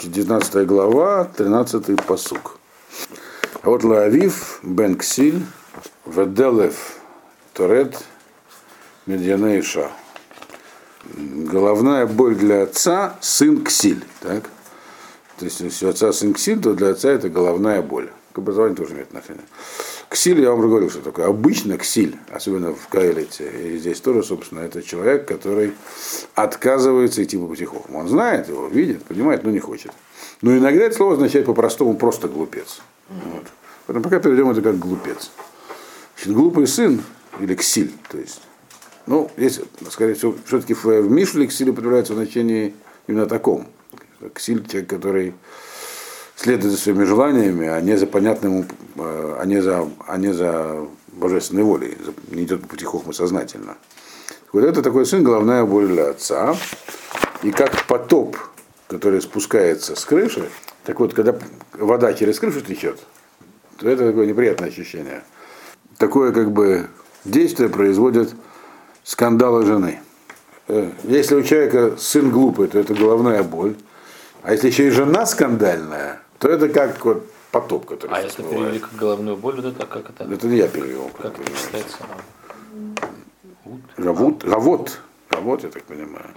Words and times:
Значит, 0.00 0.14
19 0.14 0.66
глава, 0.66 1.24
13 1.36 2.06
посук. 2.06 2.58
Вот 3.62 3.84
Лаавив 3.84 4.60
бен 4.62 4.96
Ксиль, 4.96 5.44
Веделев 6.06 6.96
Торет, 7.52 8.02
Медьянейша. 9.04 9.90
Головная 11.04 12.06
боль 12.06 12.34
для 12.34 12.62
отца, 12.62 13.18
сын 13.20 13.62
Ксиль. 13.62 14.02
Так? 14.20 14.44
То 15.38 15.44
есть, 15.44 15.60
если 15.60 15.84
у 15.84 15.90
отца 15.90 16.14
сын 16.14 16.32
Ксиль, 16.32 16.62
то 16.62 16.72
для 16.72 16.90
отца 16.90 17.10
это 17.10 17.28
головная 17.28 17.82
боль. 17.82 18.10
К 18.32 18.38
образованию 18.38 18.76
тоже 18.76 18.94
имеет 18.94 19.08
отношение. 19.08 19.44
Ксиль, 20.10 20.40
я 20.40 20.50
вам 20.50 20.58
уже 20.58 20.68
говорил, 20.68 20.90
что 20.90 21.02
такое. 21.02 21.28
Обычно 21.28 21.78
ксиль, 21.78 22.16
особенно 22.32 22.74
в 22.74 22.88
Каэлите, 22.88 23.48
и 23.48 23.78
здесь 23.78 24.00
тоже, 24.00 24.24
собственно, 24.24 24.58
это 24.58 24.82
человек, 24.82 25.24
который 25.24 25.72
отказывается 26.34 27.22
идти 27.22 27.38
по 27.38 27.46
пути 27.46 27.68
Он 27.94 28.08
знает 28.08 28.48
его, 28.48 28.66
видит, 28.66 29.04
понимает, 29.04 29.44
но 29.44 29.50
не 29.50 29.60
хочет. 29.60 29.92
Но 30.42 30.56
иногда 30.56 30.82
это 30.82 30.96
слово 30.96 31.14
означает 31.14 31.46
по-простому 31.46 31.94
просто 31.96 32.26
глупец. 32.26 32.80
Вот. 33.08 33.44
Поэтому 33.86 34.02
пока 34.02 34.18
перейдем 34.18 34.50
это 34.50 34.62
как 34.62 34.80
глупец. 34.80 35.30
Значит, 36.16 36.34
глупый 36.34 36.66
сын, 36.66 37.04
или 37.38 37.54
ксиль, 37.54 37.92
то 38.08 38.18
есть. 38.18 38.40
Ну, 39.06 39.30
здесь, 39.36 39.60
скорее 39.90 40.14
всего, 40.14 40.34
все-таки 40.44 40.74
в 40.74 41.08
Мишле 41.08 41.46
ксиль 41.46 41.70
употребляется 41.70 42.14
в 42.14 42.16
значении 42.16 42.74
именно 43.06 43.26
таком. 43.26 43.68
Ксиль, 44.34 44.66
человек, 44.66 44.90
который 44.90 45.34
следует 46.40 46.72
за 46.72 46.78
своими 46.78 47.04
желаниями, 47.04 47.68
а 47.68 47.80
не 47.82 47.96
за 47.98 48.06
понятным, 48.06 48.66
э, 48.96 49.36
а 49.38 49.44
не 49.44 49.60
за, 49.60 49.86
а 50.06 50.16
не 50.16 50.32
за 50.32 50.86
божественной 51.08 51.64
волей, 51.64 51.98
не 52.30 52.44
идет 52.44 52.62
по 52.62 52.68
пути 52.68 52.86
хохма 52.86 53.12
сознательно. 53.12 53.76
Вот 54.52 54.64
это 54.64 54.82
такой 54.82 55.04
сын, 55.04 55.22
головная 55.22 55.64
боль 55.64 55.88
для 55.88 56.10
отца. 56.10 56.56
И 57.42 57.50
как 57.50 57.86
потоп, 57.86 58.38
который 58.88 59.20
спускается 59.20 59.94
с 59.94 60.04
крыши, 60.06 60.48
так 60.84 60.98
вот, 60.98 61.12
когда 61.12 61.38
вода 61.74 62.14
через 62.14 62.40
крышу 62.40 62.62
течет, 62.62 62.98
то 63.76 63.88
это 63.88 64.08
такое 64.08 64.26
неприятное 64.26 64.68
ощущение. 64.68 65.22
Такое 65.98 66.32
как 66.32 66.52
бы 66.52 66.88
действие 67.26 67.68
производит 67.68 68.34
скандалы 69.04 69.66
жены. 69.66 70.00
Э, 70.68 70.90
если 71.04 71.34
у 71.34 71.42
человека 71.42 71.96
сын 71.98 72.30
глупый, 72.30 72.68
то 72.68 72.78
это 72.78 72.94
головная 72.94 73.42
боль. 73.42 73.76
А 74.42 74.52
если 74.52 74.68
еще 74.68 74.86
и 74.86 74.90
жена 74.90 75.26
скандальная, 75.26 76.22
то 76.40 76.48
это 76.48 76.70
как 76.70 77.04
вот 77.04 77.30
потоп, 77.52 77.84
который 77.84 78.16
А 78.16 78.22
если 78.22 78.42
перевели 78.42 78.78
как 78.78 78.94
головную 78.94 79.36
боль, 79.36 79.56
вот 79.56 79.66
это 79.66 79.86
как 79.86 80.08
это? 80.08 80.24
Это 80.24 80.46
не 80.46 80.56
я 80.56 80.68
перевел. 80.68 81.10
Как 81.20 81.38
это 81.38 81.52
считается? 81.54 81.98
Равут, 83.96 84.42
равот, 84.44 85.00
равот, 85.28 85.62
я 85.62 85.68
так 85.68 85.84
понимаю. 85.84 86.30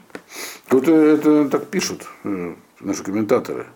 Тут 0.68 0.90
это 0.90 1.48
так 1.50 1.68
пишут 1.68 2.06
э, 2.26 2.54
наши 2.82 3.02
комментаторы, 3.02 3.68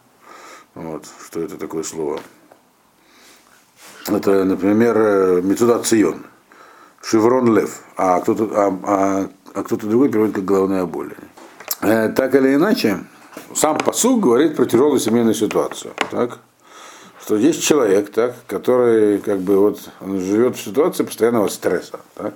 вот, 0.76 1.06
что 1.26 1.40
это 1.40 1.58
такое 1.58 1.84
слово. 1.84 2.20
Это, 4.08 4.44
например, 4.44 4.98
э, 4.98 5.42
Мецуда 5.42 5.82
Цион, 5.82 6.26
Шеврон 7.02 7.56
Лев, 7.56 7.84
а 7.96 8.20
кто-то 8.20 8.50
а, 8.54 8.80
а, 8.84 9.30
а 9.54 9.64
кто-то 9.64 9.88
другой 9.88 10.10
переводит 10.10 10.36
как 10.36 10.44
головная 10.46 10.86
боль. 10.86 11.16
Э, 11.82 12.10
так 12.10 12.36
или 12.36 12.54
иначе, 12.56 13.00
сам 13.54 13.78
посуд 13.78 14.20
говорит 14.20 14.56
про 14.56 14.66
тяжелую 14.66 15.00
семейную 15.00 15.34
ситуацию. 15.34 15.94
Так? 16.12 16.40
Что 17.22 17.36
есть 17.36 17.64
человек, 17.64 18.12
так, 18.12 18.36
который 18.48 19.20
как 19.20 19.40
бы 19.40 19.58
вот 19.58 19.80
он 20.02 20.20
живет 20.20 20.56
в 20.56 20.64
ситуации 20.64 21.04
постоянного 21.04 21.48
стресса. 21.48 22.00
Так? 22.16 22.34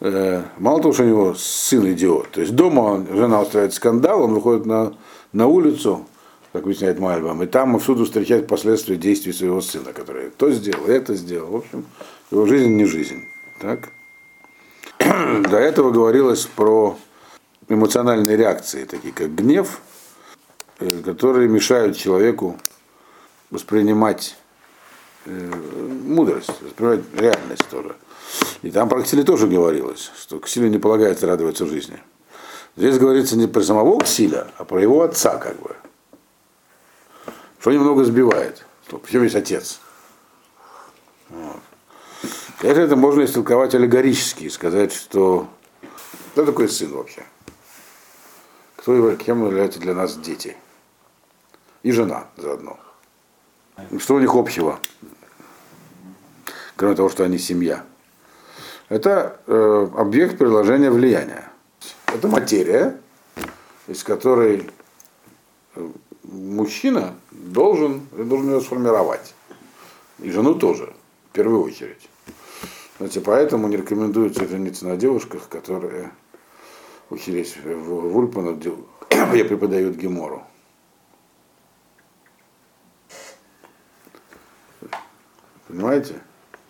Э, 0.00 0.42
мало 0.58 0.80
того, 0.80 0.92
что 0.92 1.04
у 1.04 1.06
него 1.06 1.34
сын 1.34 1.90
идиот. 1.92 2.30
То 2.30 2.40
есть 2.40 2.54
дома 2.54 2.80
он, 2.80 3.06
жена 3.10 3.40
устраивает 3.40 3.74
скандал, 3.74 4.22
он 4.22 4.34
выходит 4.34 4.66
на, 4.66 4.94
на 5.32 5.46
улицу, 5.46 6.06
как 6.52 6.64
объясняет 6.64 6.98
Мальбам, 6.98 7.42
и 7.42 7.46
там 7.46 7.78
всюду 7.78 8.04
встречает 8.04 8.46
последствия 8.46 8.96
действий 8.96 9.32
своего 9.32 9.60
сына, 9.60 9.92
который 9.92 10.30
то 10.30 10.50
сделал, 10.50 10.86
это 10.86 11.14
сделал. 11.14 11.50
В 11.50 11.56
общем, 11.56 11.84
его 12.30 12.46
жизнь 12.46 12.74
не 12.74 12.84
жизнь. 12.84 13.24
Так? 13.60 13.88
До 14.98 15.56
этого 15.56 15.90
говорилось 15.90 16.46
про 16.46 16.96
эмоциональные 17.68 18.36
реакции, 18.36 18.84
такие 18.84 19.12
как 19.12 19.34
гнев, 19.34 19.80
которые 20.78 21.48
мешают 21.48 21.96
человеку 21.96 22.58
воспринимать 23.50 24.36
э, 25.24 25.52
мудрость, 26.04 26.50
воспринимать 26.60 27.00
реальность 27.14 27.68
тоже. 27.70 27.96
И 28.62 28.70
там 28.70 28.88
про 28.88 29.02
Ксиле 29.02 29.22
тоже 29.22 29.46
говорилось, 29.46 30.10
что 30.18 30.38
Ксиле 30.38 30.68
не 30.68 30.78
полагается 30.78 31.26
радоваться 31.26 31.66
жизни. 31.66 31.98
Здесь 32.76 32.98
говорится 32.98 33.36
не 33.36 33.46
про 33.46 33.62
самого 33.62 34.00
Ксиля, 34.00 34.48
а 34.58 34.64
про 34.64 34.82
его 34.82 35.02
отца, 35.02 35.38
как 35.38 35.58
бы. 35.60 35.76
Что 37.58 37.72
немного 37.72 38.04
сбивает. 38.04 38.64
Причем 39.02 39.22
есть 39.22 39.34
отец. 39.34 39.80
Вот. 41.30 41.60
Конечно, 42.58 42.80
это 42.82 42.96
можно 42.96 43.24
истолковать 43.24 43.74
аллегорически 43.74 44.44
и 44.44 44.50
сказать, 44.50 44.92
что 44.92 45.48
кто 46.32 46.44
такой 46.44 46.68
сын 46.68 46.92
вообще? 46.92 47.24
Кто, 48.76 49.16
кем 49.16 49.44
являются 49.44 49.80
для 49.80 49.94
нас 49.94 50.16
дети? 50.16 50.56
И 51.82 51.92
жена 51.92 52.26
заодно. 52.36 52.78
Что 53.98 54.14
у 54.14 54.20
них 54.20 54.34
общего? 54.34 54.78
Кроме 56.76 56.94
того, 56.94 57.08
что 57.08 57.24
они 57.24 57.38
семья. 57.38 57.84
Это 58.88 59.40
э, 59.46 59.88
объект 59.96 60.38
приложения 60.38 60.90
влияния. 60.90 61.50
Это 62.06 62.28
материя, 62.28 63.00
из 63.88 64.02
которой 64.04 64.70
э, 65.74 65.88
мужчина 66.22 67.14
должен, 67.30 68.06
должен 68.12 68.54
ее 68.54 68.60
сформировать. 68.60 69.34
И 70.20 70.30
жену 70.30 70.54
тоже, 70.54 70.92
в 71.30 71.32
первую 71.34 71.62
очередь. 71.62 72.08
Знаете, 72.98 73.20
поэтому 73.20 73.68
не 73.68 73.76
рекомендуется 73.76 74.48
жениться 74.48 74.86
на 74.86 74.96
девушках, 74.96 75.48
которые 75.48 76.10
учились 77.10 77.56
в 77.56 78.10
Вульпана, 78.10 78.52
где 78.52 78.72
преподают 79.44 79.96
Гемору. 79.96 80.45
Понимаете? 85.68 86.14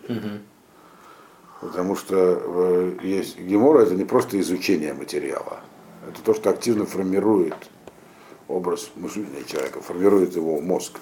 Угу. 0.07 0.29
Потому 1.61 1.95
что 1.95 2.15
э, 2.15 2.97
есть 3.03 3.39
гемора 3.39 3.81
это 3.81 3.95
не 3.95 4.05
просто 4.05 4.39
изучение 4.39 4.93
материала. 4.93 5.59
Это 6.07 6.21
то, 6.21 6.33
что 6.33 6.49
активно 6.49 6.85
формирует 6.85 7.55
образ 8.47 8.91
мышления 8.95 9.43
человека, 9.45 9.81
формирует 9.81 10.35
его 10.35 10.61
мозг, 10.61 10.99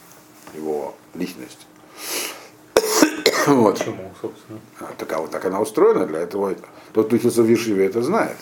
его 0.55 0.95
личность. 1.13 1.67
вот. 3.47 3.79
Почему, 3.79 4.11
собственно? 4.21 4.59
А, 4.79 4.93
так, 4.97 5.11
а 5.13 5.19
вот 5.19 5.31
так 5.31 5.45
она 5.45 5.61
устроена 5.61 6.07
для 6.07 6.19
этого. 6.19 6.55
Тот, 6.93 7.07
кто 7.07 7.15
учился 7.17 7.43
в 7.43 7.45
Вишиве, 7.45 7.85
это 7.85 8.01
знает 8.01 8.37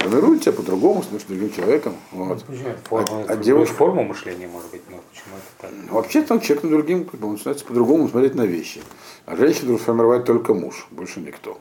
формирует 0.00 0.42
тебя 0.42 0.52
по-другому, 0.52 1.02
с 1.02 1.24
другим 1.24 1.52
человеком. 1.52 1.94
Вот. 2.10 2.44
Форма, 2.84 3.24
а, 3.28 3.32
а 3.32 3.36
девушка... 3.36 3.74
форма 3.74 4.02
мышления, 4.02 4.48
может 4.48 4.70
быть, 4.70 4.82
но 4.88 4.96
почему 5.10 5.36
это 5.36 5.46
так? 5.60 5.70
Ну, 5.88 5.94
вообще 5.94 6.22
там 6.22 6.40
человек 6.40 6.64
на 6.64 6.70
другим, 6.70 7.04
как 7.04 7.20
бы, 7.20 7.26
он 7.26 7.34
начинается 7.34 7.64
по-другому 7.64 8.08
смотреть 8.08 8.34
на 8.34 8.46
вещи. 8.46 8.80
А 9.26 9.36
женщину 9.36 9.68
должен 9.68 9.84
формировать 9.84 10.24
только 10.24 10.54
муж, 10.54 10.86
больше 10.90 11.20
никто. 11.20 11.58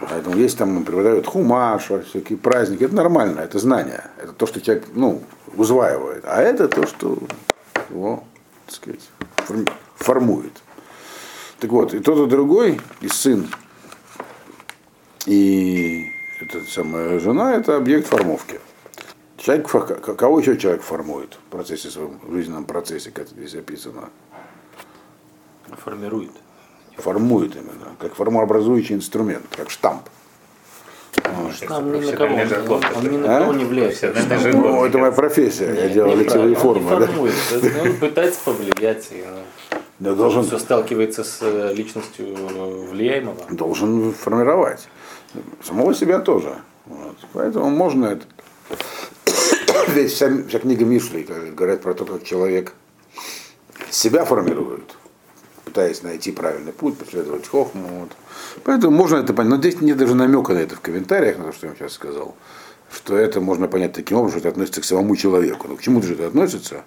Поэтому 0.00 0.36
есть 0.36 0.58
там 0.58 0.84
преподают 0.84 1.26
хумаш, 1.26 1.90
всякие 2.08 2.38
праздники, 2.38 2.84
это 2.84 2.94
нормально, 2.94 3.40
это 3.40 3.58
знание, 3.58 4.04
это 4.18 4.32
то, 4.32 4.46
что 4.46 4.60
человек 4.60 4.86
ну, 4.94 5.22
узваивает, 5.54 6.24
а 6.26 6.42
это 6.42 6.68
то, 6.68 6.86
что 6.86 7.18
его, 7.90 8.24
так 8.66 8.74
сказать, 8.74 9.10
формует. 9.96 10.52
Так 11.58 11.70
вот, 11.70 11.94
и 11.94 12.00
тот, 12.00 12.26
и 12.26 12.30
другой, 12.30 12.80
и 13.00 13.08
сын, 13.08 13.48
и 15.26 16.10
эта 16.40 16.60
самая 16.62 17.18
жена 17.18 17.54
это 17.54 17.76
объект 17.76 18.06
формовки. 18.06 18.60
Человек, 19.38 19.68
кого 20.16 20.40
еще 20.40 20.56
человек 20.56 20.82
формует 20.82 21.34
в 21.34 21.50
процессе 21.50 21.90
своем 21.90 22.18
в 22.22 22.32
жизненном 22.34 22.64
процессе, 22.64 23.10
как 23.10 23.28
здесь 23.28 23.54
описано? 23.54 24.10
Формирует. 25.84 26.30
Формует 26.96 27.54
именно, 27.54 27.94
как 27.98 28.14
формообразующий 28.14 28.94
инструмент, 28.94 29.44
как 29.54 29.70
штамп. 29.70 30.02
Штамп 31.54 31.94
ни 31.94 32.10
на 32.10 32.16
кого, 32.16 32.34
он, 32.74 32.84
он 32.96 33.10
ни 33.10 33.16
на 33.16 33.40
кого 33.40 33.52
не 33.52 33.64
влияет. 33.64 34.02
Ну, 34.52 34.84
это 34.84 34.98
моя 34.98 35.12
профессия, 35.12 35.74
я 35.74 35.88
делал 35.88 36.16
лицевые 36.16 36.54
формы. 36.54 36.92
Он, 36.92 37.00
да? 37.00 37.06
формует, 37.06 37.34
он 37.82 37.96
пытается 37.96 38.40
повлиять. 38.44 39.10
Да, 39.98 40.14
должен... 40.14 40.44
Все 40.44 40.58
сталкивается 40.58 41.24
с 41.24 41.38
э, 41.40 41.72
личностью 41.74 42.26
э, 42.26 42.86
влияемого. 42.90 43.40
Должен 43.48 44.12
формировать 44.12 44.88
самого 45.62 45.94
себя 45.94 46.20
тоже. 46.20 46.56
Вот. 46.86 47.16
Поэтому 47.32 47.70
можно 47.70 48.06
это. 48.06 48.24
Ведь 49.88 50.12
вся, 50.12 50.30
вся 50.48 50.58
книга 50.58 50.84
Мишли 50.84 51.22
говорят 51.22 51.82
про 51.82 51.94
то, 51.94 52.04
как 52.04 52.24
человек 52.24 52.74
себя 53.90 54.24
формирует, 54.24 54.96
пытаясь 55.64 56.02
найти 56.02 56.32
правильный 56.32 56.72
путь, 56.72 56.98
последовать 56.98 57.48
хохму. 57.48 58.00
Вот. 58.00 58.10
Поэтому 58.64 58.96
можно 58.96 59.16
это 59.16 59.32
понять. 59.32 59.50
Но 59.50 59.58
здесь 59.58 59.80
нет 59.80 59.96
даже 59.96 60.14
намека 60.14 60.54
на 60.54 60.58
это 60.58 60.76
в 60.76 60.80
комментариях, 60.80 61.38
на 61.38 61.44
то, 61.44 61.52
что 61.52 61.66
я 61.66 61.70
вам 61.70 61.78
сейчас 61.78 61.92
сказал. 61.92 62.34
что 62.92 63.16
это 63.16 63.40
можно 63.40 63.68
понять 63.68 63.92
таким 63.92 64.18
образом, 64.18 64.40
что 64.40 64.48
это 64.48 64.54
относится 64.54 64.80
к 64.80 64.84
самому 64.84 65.16
человеку. 65.16 65.68
Но 65.68 65.76
к 65.76 65.82
чему 65.82 66.02
же 66.02 66.14
это 66.14 66.26
относится? 66.28 66.84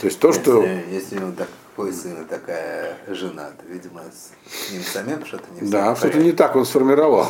То 0.00 0.06
есть 0.06 0.18
то, 0.18 0.32
что... 0.32 0.62
Если, 0.62 0.94
если 0.94 1.24
у 1.24 1.32
и 1.76 2.24
такая 2.28 2.96
жена, 3.08 3.50
видимо, 3.68 4.02
с 4.02 4.72
ним 4.72 4.82
самим 4.82 5.26
что-то 5.26 5.44
не 5.60 5.68
Да, 5.68 5.96
что-то 5.96 6.18
не 6.18 6.32
так 6.32 6.54
он 6.56 6.64
сформировал. 6.64 7.26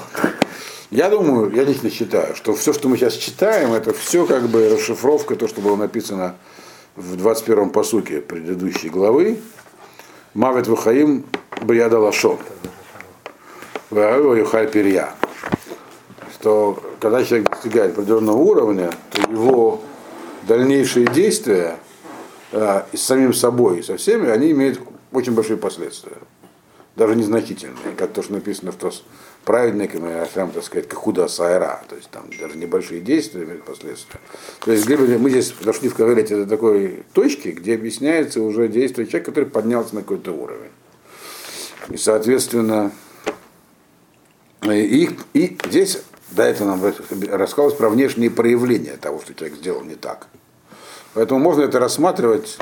Я 0.91 1.08
думаю, 1.08 1.50
я 1.55 1.64
лично 1.64 1.91
считаю, 1.91 2.37
что 2.37 2.55
все, 2.55 2.73
что 2.73 2.88
мы 2.88 2.96
сейчас 2.96 3.14
читаем, 3.14 3.73
это 3.73 3.93
все 3.93 4.26
как 4.26 4.49
бы 4.49 4.69
расшифровка, 4.69 5.35
то, 5.35 5.49
что 5.49 5.61
было 5.61 5.76
написано 5.76 6.37
в 6.94 7.14
21-м 7.14 7.70
посуке 7.70 8.20
предыдущей 8.20 8.91
главы. 8.91 9.41
Мавет 10.35 10.67
Вахаим 10.67 11.25
Баяда 11.62 11.99
Лашон. 11.99 12.38
Юхай 13.90 14.69
Перья. 14.69 15.11
Что 16.35 16.82
когда 17.00 17.25
человек 17.25 17.49
достигает 17.50 17.93
определенного 17.93 18.37
уровня, 18.37 18.90
то 19.11 19.23
его 19.31 19.81
дальнейшие 20.47 21.06
действия 21.06 21.79
и 22.93 22.97
с 22.97 23.03
самим 23.03 23.35
собой, 23.35 23.81
и 23.81 23.83
со 23.83 23.97
всеми, 23.97 24.29
они 24.29 24.53
имеют 24.53 24.81
очень 25.12 25.33
большие 25.33 25.56
последствия. 25.56 26.17
Даже 26.95 27.17
незначительные, 27.17 27.95
как 27.97 28.12
то, 28.12 28.23
что 28.23 28.35
написано, 28.35 28.71
что 28.71 28.93
с 28.93 29.03
праведниками, 29.45 30.12
а 30.12 30.27
прям, 30.27 30.53
так 30.53 30.62
сказать, 30.62 30.89
как 30.89 30.97
худа 30.97 31.27
сайра, 31.27 31.83
то 31.89 31.97
есть 31.97 32.09
там 32.11 32.31
даже 32.39 32.56
небольшие 32.56 33.01
действия 33.01 33.43
имеют 33.43 33.65
последствия. 33.65 34.21
То 34.65 34.71
есть 34.71 34.89
мы 34.89 35.31
здесь 35.31 35.53
дошли 35.61 35.89
в 35.89 35.97
Кавелете 35.97 36.37
до 36.37 36.47
такой 36.47 37.03
точки, 37.12 37.49
где 37.49 37.75
объясняется 37.75 38.41
уже 38.41 38.69
действие 38.69 39.09
человека, 39.09 39.33
который 39.33 39.50
поднялся 39.50 39.97
на 39.97 40.03
какой-то 40.03 40.31
уровень. 40.31 40.71
И, 41.89 41.97
соответственно, 41.97 42.93
и, 44.62 45.11
и 45.33 45.59
здесь 45.67 46.00
до 46.31 46.45
этого 46.45 46.77
нам 46.77 46.95
рассказывалось 47.33 47.75
про 47.75 47.91
внешние 47.91 48.31
проявления 48.31 48.97
того, 48.97 49.21
что 49.21 49.35
человек 49.35 49.59
сделал 49.59 49.83
не 49.83 49.97
так. 49.97 50.29
Поэтому 51.14 51.40
можно 51.40 51.62
это 51.62 51.78
рассматривать 51.78 52.58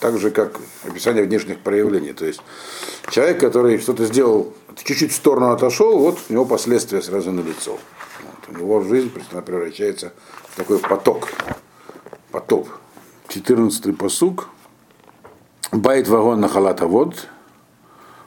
так 0.00 0.18
же, 0.18 0.30
как 0.30 0.58
описание 0.84 1.24
внешних 1.24 1.58
проявлений. 1.58 2.12
То 2.12 2.24
есть 2.24 2.40
человек, 3.10 3.40
который 3.40 3.78
что-то 3.78 4.06
сделал, 4.06 4.54
чуть-чуть 4.82 5.12
в 5.12 5.16
сторону 5.16 5.50
отошел, 5.50 5.98
вот 5.98 6.18
у 6.28 6.32
него 6.32 6.44
последствия 6.44 7.02
сразу 7.02 7.32
на 7.32 7.40
лицо. 7.40 7.72
Вот, 7.72 8.48
у 8.56 8.58
него 8.58 8.82
жизнь 8.82 9.10
превращается 9.44 10.12
в 10.50 10.56
такой 10.56 10.78
поток. 10.78 11.28
Потоп. 12.30 12.68
14 13.28 13.96
посук. 13.96 14.48
Байт 15.70 16.08
вагон 16.08 16.40
на 16.40 16.48
халата 16.48 16.86
вод. 16.86 17.28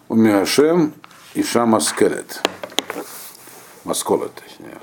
Умиашем 0.08 0.94
и 1.34 1.44
шама 1.44 1.80
скелет. 1.80 2.42
Масколот, 3.84 4.34
точнее. 4.34 4.80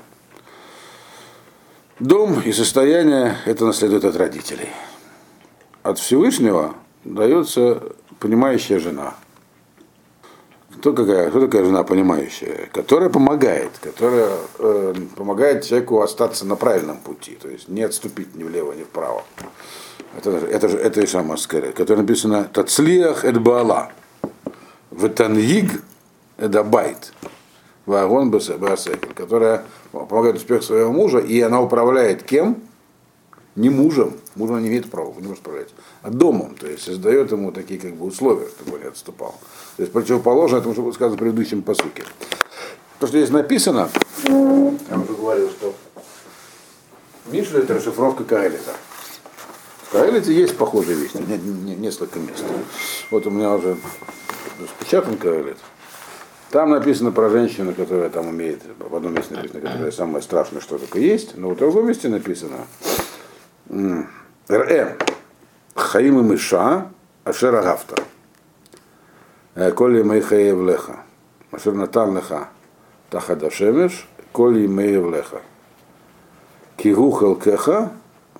Дом 1.99 2.41
и 2.41 2.51
состояние 2.51 3.37
это 3.45 3.65
наследует 3.65 4.03
от 4.05 4.15
родителей. 4.15 4.69
От 5.83 5.99
Всевышнего 5.99 6.73
дается 7.03 7.83
понимающая 8.19 8.79
жена. 8.79 9.15
Кто, 10.77 10.93
какая, 10.93 11.29
кто 11.29 11.41
такая 11.41 11.63
жена 11.63 11.83
понимающая? 11.83 12.67
Которая 12.73 13.09
помогает, 13.09 13.71
которая 13.79 14.29
э, 14.57 14.95
помогает 15.15 15.63
человеку 15.63 16.01
остаться 16.01 16.45
на 16.45 16.55
правильном 16.55 16.97
пути, 16.97 17.37
то 17.39 17.47
есть 17.47 17.67
не 17.69 17.83
отступить 17.83 18.35
ни 18.35 18.43
влево, 18.43 18.73
ни 18.73 18.83
вправо. 18.83 19.23
Это, 20.17 20.31
это 20.31 20.69
же 20.69 20.77
это 20.77 21.01
и 21.01 21.07
сама 21.07 21.37
скорее, 21.37 21.73
которая 21.73 22.01
написано 22.01 22.45
Тацлиах 22.45 23.23
Эдбаала. 23.23 23.91
Ветаньиг 24.91 25.83
Эдабайт. 26.37 27.13
Вагон 27.85 28.31
Басекель, 28.31 29.13
которая 29.13 29.65
помогает 29.91 30.37
успех 30.37 30.63
своего 30.63 30.91
мужа, 30.91 31.19
и 31.19 31.41
она 31.41 31.61
управляет 31.61 32.23
кем? 32.23 32.61
Не 33.55 33.69
мужем, 33.69 34.15
муж 34.33 34.49
не 34.49 34.67
имеет 34.67 34.89
права, 34.89 35.13
не 35.19 35.27
может 35.27 35.41
управлять, 35.41 35.69
а 36.01 36.09
домом, 36.09 36.55
то 36.55 36.65
есть 36.65 36.83
создает 36.83 37.31
ему 37.31 37.51
такие 37.51 37.79
как 37.79 37.93
бы 37.93 38.05
условия, 38.07 38.47
чтобы 38.47 38.77
он 38.77 38.81
не 38.81 38.87
отступал. 38.87 39.35
То 39.77 39.83
есть 39.83 39.93
противоположно 39.93 40.57
этому, 40.57 40.73
что 40.73 40.81
было 40.81 40.91
сказано 40.91 41.17
в 41.17 41.19
предыдущем 41.19 41.61
посуке. 41.61 42.03
То, 42.99 43.05
что 43.05 43.17
здесь 43.17 43.29
написано, 43.29 43.89
я 44.25 44.97
уже 44.97 45.13
говорил, 45.13 45.49
что 45.51 45.75
Мишля 47.31 47.59
это 47.59 47.75
расшифровка 47.75 48.23
Каэлита. 48.23 48.73
В 49.87 49.91
Каэлите 49.91 50.33
есть 50.33 50.57
похожие 50.57 50.97
вещи, 50.97 51.17
несколько 51.17 52.17
мест. 52.17 52.43
Вот 53.11 53.27
у 53.27 53.29
меня 53.29 53.53
уже 53.53 53.77
распечатан 54.59 55.15
Каэлит. 55.15 55.57
Там 56.53 56.69
написано 56.69 57.11
про 57.11 57.29
женщину, 57.29 57.73
которая 57.73 58.11
там 58.11 58.27
умеет, 58.27 58.61
в 58.77 58.95
одном 58.95 59.15
месте 59.15 59.33
написано, 59.33 59.59
которая 59.59 59.89
самое 59.89 60.21
страшное, 60.21 60.61
что 60.61 60.77
только 60.77 60.99
есть, 60.99 61.35
но 61.35 61.49
в 61.49 61.57
другом 61.57 61.87
месте 61.87 62.09
написано 62.09 62.57
Р.Э. 63.69 64.95
Хаим 65.73 66.19
и 66.19 66.23
Миша, 66.23 66.91
Ашера 67.23 67.63
Гафта. 67.63 67.95
Коли 69.73 70.03
Мейхаев 70.03 70.59
Леха. 70.61 70.97
Ашер 71.49 71.73
Натан 71.73 72.15
Леха. 72.15 72.49
Тахада 73.09 73.49
Шемеш, 73.49 74.07
Коли 74.31 74.67
Мейхаев 74.67 75.11
Леха. 75.11 75.41
Кигу 76.77 77.09
Хелкеха, 77.09 77.93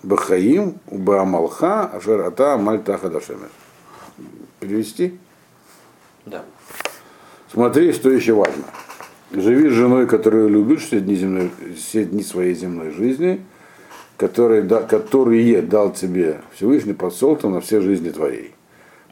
Бахаим, 0.04 0.78
Убаамалха, 0.86 1.86
Ашер 1.86 2.22
Ата, 2.22 2.58
Маль 2.58 2.84
Шемеш. 2.86 3.50
Перевести? 4.60 5.20
Да. 6.28 6.44
Смотри, 7.54 7.94
что 7.94 8.10
еще 8.10 8.34
важно. 8.34 8.64
Живи 9.32 9.70
с 9.70 9.74
женой, 9.74 10.08
которую 10.08 10.50
любишь 10.50 10.86
все 10.86 11.00
дни, 11.00 11.16
земной, 11.16 11.52
все 11.78 12.04
дни 12.04 12.24
своей 12.24 12.56
земной 12.56 12.90
жизни, 12.92 13.42
которые, 14.18 14.64
да, 14.64 14.82
которые 14.82 15.62
дал 15.62 15.94
тебе 15.94 16.42
Всевышний 16.56 16.94
под 16.94 17.14
солнцем 17.14 17.52
на 17.52 17.62
все 17.62 17.80
жизни 17.80 18.10
твоей. 18.10 18.56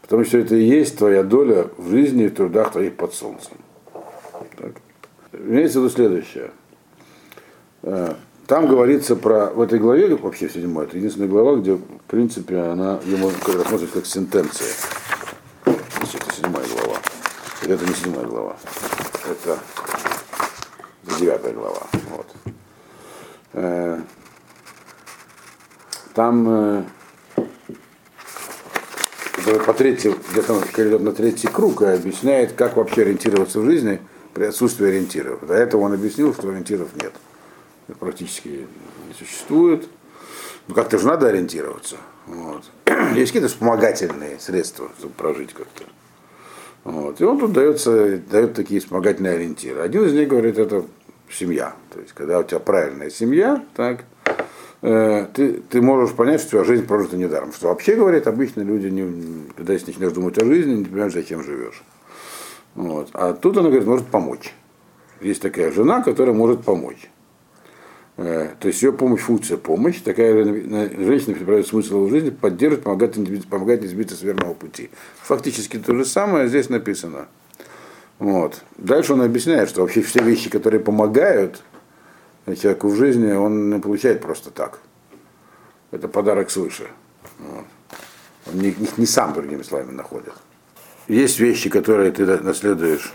Потому 0.02 0.26
что 0.26 0.40
это 0.40 0.56
и 0.56 0.64
есть 0.64 0.98
твоя 0.98 1.24
доля 1.24 1.68
в 1.78 1.90
жизни 1.90 2.26
и 2.26 2.28
в 2.30 2.34
трудах 2.34 2.72
твоих 2.72 2.96
под 2.96 3.14
солнцем. 3.14 3.58
Так. 4.58 4.74
Имеется 5.34 5.80
в 5.80 5.84
виду 5.84 5.94
следующее. 5.94 6.52
Э, 7.84 8.14
там 8.48 8.68
говорится 8.68 9.16
про, 9.16 9.52
в 9.52 9.62
этой 9.62 9.80
главе, 9.80 10.16
вообще 10.16 10.48
в 10.48 10.54
седьмой, 10.54 10.86
это 10.86 10.98
единственная 10.98 11.30
глава, 11.30 11.58
где, 11.58 11.74
в 11.74 11.82
принципе, 12.08 12.58
она 12.58 13.00
ее 13.06 13.18
можно 13.18 13.38
рассматривать 13.54 13.94
как 13.94 14.06
сентенция. 14.06 14.68
Это 17.72 17.86
не 17.86 17.94
седьмая 17.94 18.26
глава. 18.26 18.58
Это 19.30 19.58
девятая 21.18 21.54
глава. 21.54 21.88
Вот. 22.10 22.28
Э, 23.54 24.02
там 26.14 26.50
э, 26.50 26.84
по 29.66 29.74
третий, 29.74 30.14
где-то 30.32 30.62
идет 30.76 31.02
на 31.02 31.14
третий 31.14 31.48
круг 31.48 31.82
и 31.84 31.86
объясняет, 31.86 32.52
как 32.52 32.76
вообще 32.76 33.04
ориентироваться 33.04 33.62
в 33.62 33.66
жизни 33.66 34.02
при 34.34 34.44
отсутствии 34.44 34.90
ориентиров. 34.90 35.48
До 35.48 35.54
этого 35.54 35.84
он 35.84 35.94
объяснил, 35.94 36.34
что 36.34 36.50
ориентиров 36.50 36.90
нет. 37.02 37.14
Практически 38.02 38.68
не 39.08 39.14
существует. 39.18 39.88
Ну 40.68 40.76
как-то 40.76 40.98
же 40.98 41.08
надо 41.08 41.30
ориентироваться. 41.30 41.96
Вот. 42.28 42.66
Есть 43.16 43.32
какие-то 43.32 43.48
вспомогательные 43.48 44.42
средства, 44.42 44.92
чтобы 45.00 45.14
прожить 45.14 45.54
как-то. 45.54 45.86
Вот. 46.84 47.22
И 47.22 47.24
он 47.24 47.40
тут 47.40 47.54
дается, 47.54 48.18
дает 48.18 48.54
такие 48.54 48.80
вспомогательные 48.80 49.36
ориентиры. 49.36 49.82
Один 49.82 50.06
из 50.06 50.14
них 50.14 50.28
говорит, 50.28 50.58
это 50.58 50.86
семья. 51.30 51.74
То 51.92 52.00
есть, 52.00 52.14
когда 52.14 52.40
у 52.40 52.44
тебя 52.44 52.60
правильная 52.60 53.10
семья, 53.10 53.64
так, 53.76 54.06
э, 54.82 55.28
ты, 55.34 55.54
ты 55.54 55.82
можешь 55.82 56.16
понять, 56.16 56.42
что 56.42 56.52
тебя 56.52 56.64
жизнь 56.64 56.86
прожита 56.86 57.18
недаром. 57.18 57.54
Что 57.54 57.68
вообще, 57.68 57.96
говорит, 57.96 58.28
обычно 58.28 58.62
люди, 58.62 58.88
не, 58.88 59.46
когда 59.56 59.74
если 59.74 59.88
начинаешь 59.88 60.14
думать 60.14 60.38
о 60.42 60.46
жизни, 60.46 60.74
не 60.74 60.86
понимаешь, 60.86 61.14
зачем 61.14 61.44
живешь. 61.44 61.84
Вот. 62.76 63.10
А 63.14 63.34
тут 63.34 63.58
она 63.58 63.70
говорит, 63.70 63.88
может 63.88 64.08
помочь. 64.08 64.54
Есть 65.20 65.42
такая 65.42 65.72
жена, 65.72 66.02
которая 66.02 66.34
может 66.34 66.64
помочь. 66.64 67.10
Э, 68.24 68.50
то 68.60 68.68
есть 68.68 68.82
ее 68.84 68.94
помощь, 68.94 69.22
функция 69.22 69.58
помощь, 69.58 70.00
такая 70.02 70.44
женщина 70.44 71.34
представляет 71.34 71.68
смысл 71.68 72.06
в 72.06 72.10
жизни, 72.10 72.30
поддерживает, 72.30 72.84
помогает, 72.84 73.48
помогает 73.50 73.82
не 73.82 73.88
сбиться 73.88 74.16
с 74.16 74.22
верного 74.22 74.54
пути. 74.54 74.92
Фактически 75.24 75.78
то 75.80 75.96
же 75.96 76.06
самое 76.06 76.48
здесь 76.48 76.70
написано. 76.70 77.28
Вот. 78.20 78.62
Дальше 78.78 79.14
он 79.14 79.22
объясняет, 79.22 79.70
что 79.70 79.82
вообще 79.82 80.04
все 80.04 80.22
вещи, 80.22 80.50
которые 80.52 80.80
помогают 80.80 81.64
человеку 82.46 82.90
в 82.90 82.96
жизни, 82.96 83.32
он 83.32 83.72
не 83.72 83.80
получает 83.80 84.22
просто 84.22 84.52
так. 84.52 84.80
Это 85.90 86.08
подарок 86.08 86.52
свыше. 86.52 86.88
Вот. 87.40 87.66
Он 88.46 88.60
не, 88.60 88.76
не, 88.78 88.88
не 88.98 89.06
сам, 89.08 89.34
другими 89.34 89.64
словами, 89.64 89.92
находит. 89.92 90.34
Есть 91.08 91.40
вещи, 91.40 91.70
которые 91.70 92.12
ты 92.12 92.26
наследуешь 92.26 93.14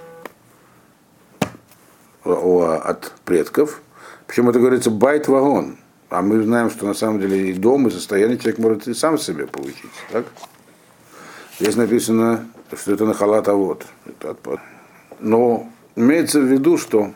от 2.24 3.12
предков, 3.24 3.80
причем 4.26 4.48
это 4.48 4.58
говорится 4.58 4.90
байт-вагон. 4.90 5.78
А 6.08 6.22
мы 6.22 6.42
знаем, 6.42 6.70
что 6.70 6.86
на 6.86 6.94
самом 6.94 7.20
деле 7.20 7.50
и 7.50 7.52
дом, 7.52 7.88
и 7.88 7.90
состояние 7.90 8.38
человек 8.38 8.58
может 8.58 8.88
и 8.88 8.94
сам 8.94 9.18
себе 9.18 9.46
получить. 9.46 9.90
Так? 10.12 10.26
Здесь 11.58 11.74
написано, 11.76 12.46
что 12.76 12.92
это 12.92 13.06
на 13.06 13.14
халат 13.14 13.48
вот. 13.48 13.86
Но 15.18 15.68
имеется 15.96 16.40
в 16.40 16.44
виду, 16.44 16.78
что 16.78 17.12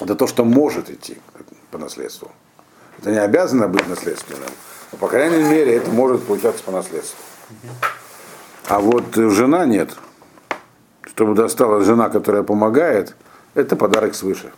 это 0.00 0.14
то, 0.14 0.26
что 0.26 0.44
может 0.44 0.90
идти 0.90 1.18
по 1.70 1.78
наследству. 1.78 2.30
Это 2.98 3.10
не 3.10 3.18
обязано 3.18 3.66
быть 3.66 3.88
наследственным. 3.88 4.50
Но, 4.92 4.98
по 4.98 5.08
крайней 5.08 5.42
мере, 5.42 5.74
это 5.74 5.90
может 5.90 6.22
получаться 6.24 6.62
по 6.62 6.70
наследству. 6.70 7.18
А 8.68 8.78
вот 8.78 9.14
жена 9.14 9.66
нет. 9.66 9.96
Чтобы 11.02 11.34
досталась 11.34 11.86
жена, 11.86 12.08
которая 12.08 12.42
помогает, 12.42 13.16
это 13.54 13.74
подарок 13.74 14.14
свыше. 14.14 14.52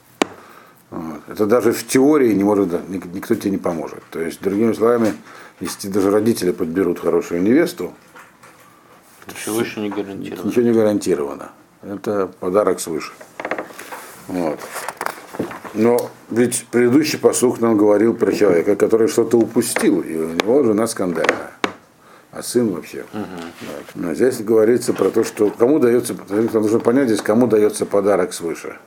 Вот. 0.90 1.20
Это 1.28 1.46
даже 1.46 1.72
в 1.72 1.86
теории 1.86 2.32
не 2.32 2.44
может, 2.44 2.88
никто 2.88 3.34
тебе 3.34 3.50
не 3.50 3.58
поможет. 3.58 4.02
То 4.10 4.20
есть, 4.20 4.40
другими 4.40 4.72
словами, 4.72 5.14
если 5.60 5.88
даже 5.88 6.10
родители 6.10 6.52
подберут 6.52 7.00
хорошую 7.00 7.42
невесту, 7.42 7.92
ничего 9.26 9.60
еще 9.60 9.80
не 9.80 9.90
гарантировано. 9.90 10.48
Ничего 10.48 10.62
не 10.62 10.72
гарантировано. 10.72 11.50
Это 11.82 12.30
подарок 12.40 12.80
свыше. 12.80 13.12
Вот. 14.28 14.60
Но 15.74 16.10
ведь 16.30 16.66
предыдущий 16.70 17.18
посух 17.18 17.60
нам 17.60 17.76
говорил 17.76 18.14
про 18.14 18.32
человека, 18.32 18.76
который 18.76 19.08
что-то 19.08 19.38
упустил, 19.38 20.00
и 20.00 20.16
у 20.16 20.30
него 20.30 20.64
жена 20.64 20.86
скандальная. 20.86 21.52
А 22.32 22.42
сын 22.42 22.70
вообще. 22.70 23.04
Угу. 23.12 23.22
Но 23.94 24.14
здесь 24.14 24.40
говорится 24.40 24.92
про 24.92 25.10
то, 25.10 25.24
что 25.24 25.50
кому 25.50 25.78
дается, 25.78 26.14
нужно 26.28 26.80
понять 26.80 27.08
здесь, 27.08 27.22
кому 27.22 27.46
дается 27.46 27.86
подарок 27.86 28.32
свыше. 28.32 28.78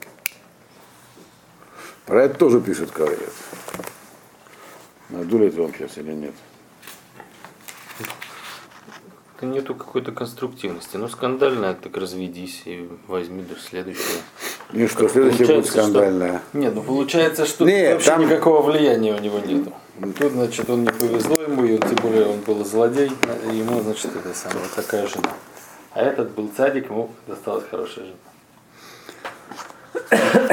Про 2.10 2.24
это 2.24 2.36
тоже 2.36 2.60
пишет 2.60 2.90
Каврет. 2.90 3.32
Надули 5.10 5.46
это 5.46 5.62
вам 5.62 5.72
сейчас 5.72 5.96
или 5.96 6.10
нет? 6.10 6.34
нету 9.42 9.76
какой-то 9.76 10.10
конструктивности. 10.10 10.96
Ну, 10.96 11.08
скандальная, 11.08 11.72
так 11.74 11.96
разведись 11.96 12.62
и 12.64 12.90
возьми 13.06 13.44
до 13.44 13.54
следующего. 13.54 14.22
И 14.72 14.88
что, 14.88 15.08
следующее 15.08 15.46
будет 15.46 15.66
скандальное? 15.66 16.42
Что... 16.48 16.58
Нет, 16.58 16.74
ну 16.74 16.82
получается, 16.82 17.46
что 17.46 17.64
нет, 17.64 17.92
вообще 17.92 18.10
там... 18.10 18.22
никакого 18.22 18.60
влияния 18.60 19.14
у 19.14 19.20
него 19.20 19.38
нету. 19.38 19.72
Тут, 20.18 20.32
значит, 20.32 20.68
он 20.68 20.82
не 20.82 20.90
повезло 20.90 21.40
ему, 21.40 21.64
и 21.64 21.74
он, 21.74 21.80
тем 21.80 21.94
более 22.02 22.26
он 22.26 22.40
был 22.40 22.64
злодей, 22.64 23.12
и 23.50 23.56
ему, 23.56 23.80
значит, 23.82 24.10
это 24.16 24.34
самая 24.34 24.66
такая 24.74 25.06
жена. 25.06 25.32
А 25.92 26.02
этот 26.02 26.32
был 26.32 26.50
цадик, 26.54 26.90
ему 26.90 27.12
досталась 27.28 27.64
хорошая 27.70 28.06
жена. 28.06 28.16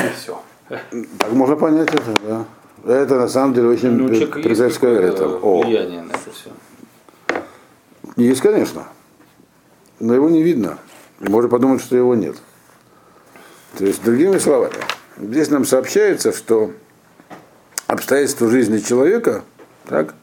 И 0.06 0.14
все. 0.22 0.40
Так 0.70 1.32
можно 1.32 1.56
понять 1.56 1.90
это, 1.94 2.14
да. 2.24 2.46
Это 2.86 3.16
на 3.16 3.28
самом 3.28 3.54
деле 3.54 3.70
очень 3.70 3.92
ну, 3.92 4.08
предательское 4.08 5.00
это. 5.00 5.28
влияние 5.28 6.02
на 6.02 6.12
это 6.12 6.32
все. 6.32 6.50
Есть, 8.16 8.42
конечно. 8.42 8.88
Но 10.00 10.14
его 10.14 10.30
не 10.30 10.44
видно. 10.44 10.78
Можно 11.20 11.50
подумать, 11.50 11.82
что 11.82 11.96
его 11.96 12.16
нет. 12.16 12.36
То 13.78 13.86
есть, 13.86 14.04
другими 14.04 14.38
словами, 14.38 14.74
здесь 15.18 15.50
нам 15.50 15.66
сообщается, 15.66 16.32
что 16.32 16.72
обстоятельства 17.88 18.50
жизни 18.50 18.80
человека, 18.80 19.44
так, 19.86 20.16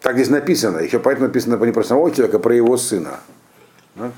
так 0.00 0.14
здесь 0.14 0.30
написано, 0.30 0.78
еще 0.78 0.98
поэтому 0.98 1.28
написано 1.28 1.62
не 1.64 1.72
про 1.72 1.84
самого 1.84 2.10
человека, 2.10 2.38
а 2.38 2.40
про 2.40 2.54
его 2.54 2.76
сына, 2.76 3.20
да, 3.94 4.12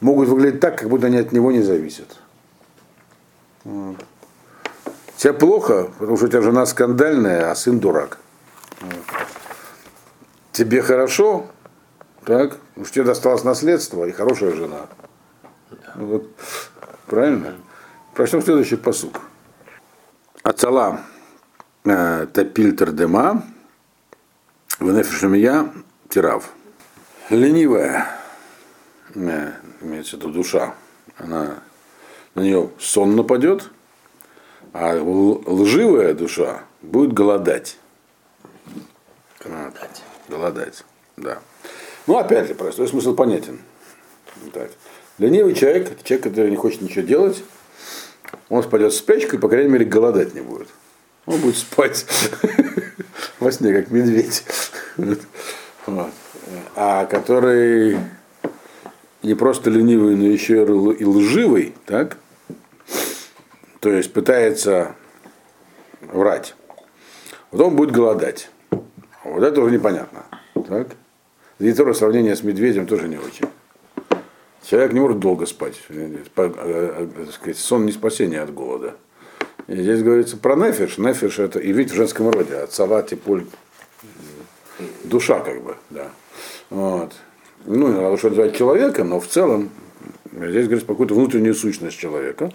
могут 0.00 0.28
выглядеть 0.28 0.60
так, 0.60 0.78
как 0.78 0.88
будто 0.88 1.06
они 1.06 1.16
от 1.16 1.32
него 1.32 1.50
не 1.50 1.62
зависят. 1.62 2.16
Вот. 3.64 3.96
Тебе 5.18 5.32
плохо, 5.32 5.90
потому 5.98 6.16
что 6.16 6.26
у 6.26 6.28
тебя 6.28 6.42
жена 6.42 6.64
скандальная, 6.64 7.50
а 7.50 7.54
сын 7.56 7.80
дурак. 7.80 8.18
Тебе 10.52 10.80
хорошо, 10.80 11.48
так? 12.24 12.56
Уж 12.76 12.92
тебе 12.92 13.02
досталось 13.02 13.42
наследство 13.42 14.04
и 14.04 14.12
хорошая 14.12 14.52
жена. 14.52 14.86
Вот. 15.96 16.30
Правильно? 17.06 17.56
Прочтем 18.14 18.42
следующий 18.42 18.76
посук. 18.76 19.20
Ацала 20.44 21.00
э, 21.84 22.28
тапильтер 22.32 22.92
дема 22.92 23.42
венефишемия 24.78 25.72
тирав. 26.08 26.50
Ленивая, 27.28 28.06
э, 29.16 29.52
имеется 29.80 30.16
в 30.16 30.20
виду 30.20 30.30
душа, 30.30 30.74
она 31.18 31.56
на 32.36 32.42
нее 32.42 32.70
сон 32.78 33.16
нападет, 33.16 33.68
а 34.80 34.94
лживая 34.94 36.14
душа 36.14 36.62
будет 36.82 37.12
голодать. 37.12 37.78
Голодать. 39.40 40.02
Голодать, 40.28 40.84
да. 41.16 41.40
Ну, 42.06 42.16
опять 42.16 42.46
же, 42.46 42.54
простой 42.54 42.86
смысл 42.86 43.16
понятен. 43.16 43.58
Так. 44.52 44.70
Ленивый 45.18 45.54
человек, 45.54 45.90
это 45.90 46.04
человек, 46.04 46.28
который 46.28 46.50
не 46.50 46.56
хочет 46.56 46.80
ничего 46.80 47.04
делать, 47.04 47.42
он 48.48 48.62
спадет 48.62 48.92
в 48.92 48.96
спячку 48.96 49.34
и, 49.34 49.40
по 49.40 49.48
крайней 49.48 49.68
мере, 49.68 49.84
голодать 49.84 50.34
не 50.34 50.42
будет. 50.42 50.68
Он 51.26 51.40
будет 51.40 51.56
спать 51.56 52.06
во 53.40 53.50
сне, 53.50 53.72
как 53.74 53.90
медведь. 53.90 54.44
А 56.76 57.04
который 57.06 57.98
не 59.24 59.34
просто 59.34 59.70
ленивый, 59.70 60.14
но 60.14 60.26
еще 60.26 60.64
и 60.98 61.04
лживый, 61.04 61.74
так? 61.84 62.18
То 63.80 63.90
есть 63.90 64.12
пытается 64.12 64.94
врать. 66.00 66.54
Вот 67.50 67.60
он 67.66 67.76
будет 67.76 67.92
голодать. 67.92 68.50
Вот 69.24 69.42
это 69.42 69.60
уже 69.60 69.72
непонятно. 69.72 70.24
Так? 70.66 70.88
И 71.58 71.72
тоже 71.72 71.94
сравнение 71.94 72.36
с 72.36 72.42
медведем 72.42 72.86
тоже 72.86 73.08
не 73.08 73.18
очень. 73.18 73.46
Человек 74.64 74.92
не 74.92 75.00
может 75.00 75.18
долго 75.18 75.46
спать. 75.46 75.80
Сон 77.54 77.86
не 77.86 77.92
спасение 77.92 78.42
от 78.42 78.52
голода. 78.52 78.96
И 79.66 79.76
здесь 79.76 80.02
говорится 80.02 80.36
про 80.36 80.56
нефиш. 80.56 80.98
Нефиш 80.98 81.38
это 81.38 81.58
и 81.58 81.72
вид 81.72 81.90
в 81.90 81.94
женском 81.94 82.30
роде. 82.30 82.56
От 82.56 82.72
сова, 82.72 83.02
типуль, 83.02 83.46
душа 85.04 85.40
как 85.40 85.62
бы, 85.62 85.76
да. 85.90 86.10
Вот. 86.70 87.12
Ну, 87.64 87.88
надо 87.88 88.16
что 88.16 88.30
называть 88.30 88.56
человека, 88.56 89.04
но 89.04 89.20
в 89.20 89.26
целом 89.26 89.70
здесь 90.32 90.64
говорится 90.64 90.86
про 90.86 90.94
какую-то 90.94 91.14
внутреннюю 91.14 91.54
сущность 91.54 91.98
человека. 91.98 92.52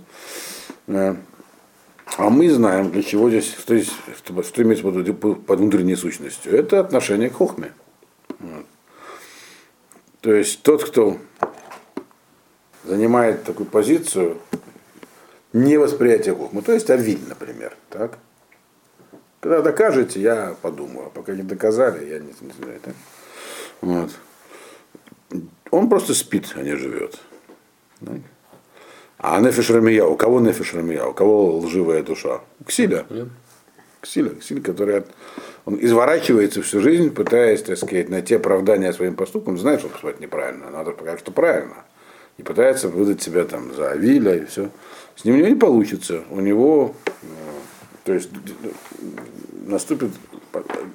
А 0.88 2.30
мы 2.30 2.50
знаем, 2.50 2.92
для 2.92 3.02
чего 3.02 3.30
здесь, 3.30 3.56
что, 3.58 3.76
здесь, 3.76 3.92
что, 4.18 4.44
что 4.44 4.62
имеется 4.62 4.84
под 5.14 5.60
внутренней 5.60 5.96
сущностью. 5.96 6.56
Это 6.56 6.80
отношение 6.80 7.30
к 7.30 7.36
хохме. 7.36 7.72
Вот. 8.40 8.66
То 10.22 10.34
есть 10.34 10.62
тот, 10.62 10.84
кто 10.84 11.18
занимает 12.84 13.44
такую 13.44 13.66
позицию 13.66 14.38
невосприятия 15.54 16.34
хухмы, 16.34 16.62
то 16.62 16.74
есть 16.74 16.90
Авиль, 16.90 17.22
например, 17.28 17.76
так? 17.90 18.20
Когда 19.40 19.62
докажете, 19.62 20.22
я 20.22 20.56
подумаю, 20.62 21.08
а 21.08 21.10
пока 21.10 21.34
не 21.34 21.44
доказали, 21.44 22.10
я 22.10 22.20
не, 22.20 22.34
не 22.40 22.54
знаю. 22.54 22.80
Так? 22.82 22.96
Вот. 23.82 24.12
Он 25.72 25.90
просто 25.90 26.14
спит, 26.14 26.54
а 26.56 26.62
не 26.62 26.76
живет. 26.76 27.20
А 29.18 29.40
нефиш 29.40 29.70
рамия, 29.70 30.06
у 30.06 30.18
кого 30.18 30.42
нефиш 30.42 30.74
рамия, 30.74 31.06
у 31.06 31.14
кого 31.14 31.58
лживая 31.58 32.04
душа? 32.04 32.42
У 32.60 32.66
Ксиля. 32.66 33.06
Ксиля, 34.02 34.32
Ксиль, 34.32 34.62
который 34.62 34.98
от, 34.98 35.08
он 35.66 35.78
изворачивается 35.80 36.62
всю 36.62 36.82
жизнь, 36.82 37.10
пытаясь, 37.10 37.64
так 37.64 37.78
сказать, 37.78 38.10
найти 38.10 38.36
оправдание 38.36 38.92
своим 38.92 39.16
поступкам, 39.16 39.58
знает, 39.58 39.80
что 39.80 39.88
поступать 39.88 40.20
неправильно, 40.20 40.70
надо 40.70 40.92
показать, 40.92 41.22
что 41.22 41.32
правильно. 41.32 41.86
И 42.38 42.44
пытается 42.44 42.90
выдать 42.90 43.22
себя 43.22 43.46
там 43.46 43.74
за 43.74 43.92
Авиля 43.92 44.36
и 44.36 44.46
все. 44.46 44.70
С 45.16 45.24
ним 45.24 45.36
у 45.36 45.38
него 45.38 45.48
не 45.48 45.56
получится. 45.56 46.24
У 46.32 46.42
него, 46.42 46.96
э, 47.22 47.26
то 48.04 48.14
есть, 48.14 48.30
наступит 49.66 50.10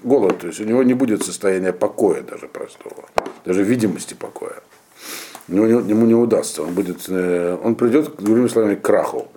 голод, 0.03 0.41
то 0.41 0.49
есть 0.49 0.61
у 0.61 0.65
него 0.65 0.83
не 0.83 0.95
будет 0.95 1.25
состояния 1.25 1.73
покоя 1.73 2.23
даже 2.23 2.47
простого, 2.47 3.09
даже 3.45 3.62
видимости 3.62 4.15
покоя. 4.15 4.62
Ему 5.49 5.64
ему 5.64 6.07
не 6.07 6.14
удастся, 6.14 6.62
он 6.62 6.75
будет, 6.75 7.09
э, 7.09 7.57
он 7.62 7.75
придет, 7.75 8.17
другими 8.17 8.49
словами, 8.49 8.75
к 8.75 8.83
краху. 8.83 9.28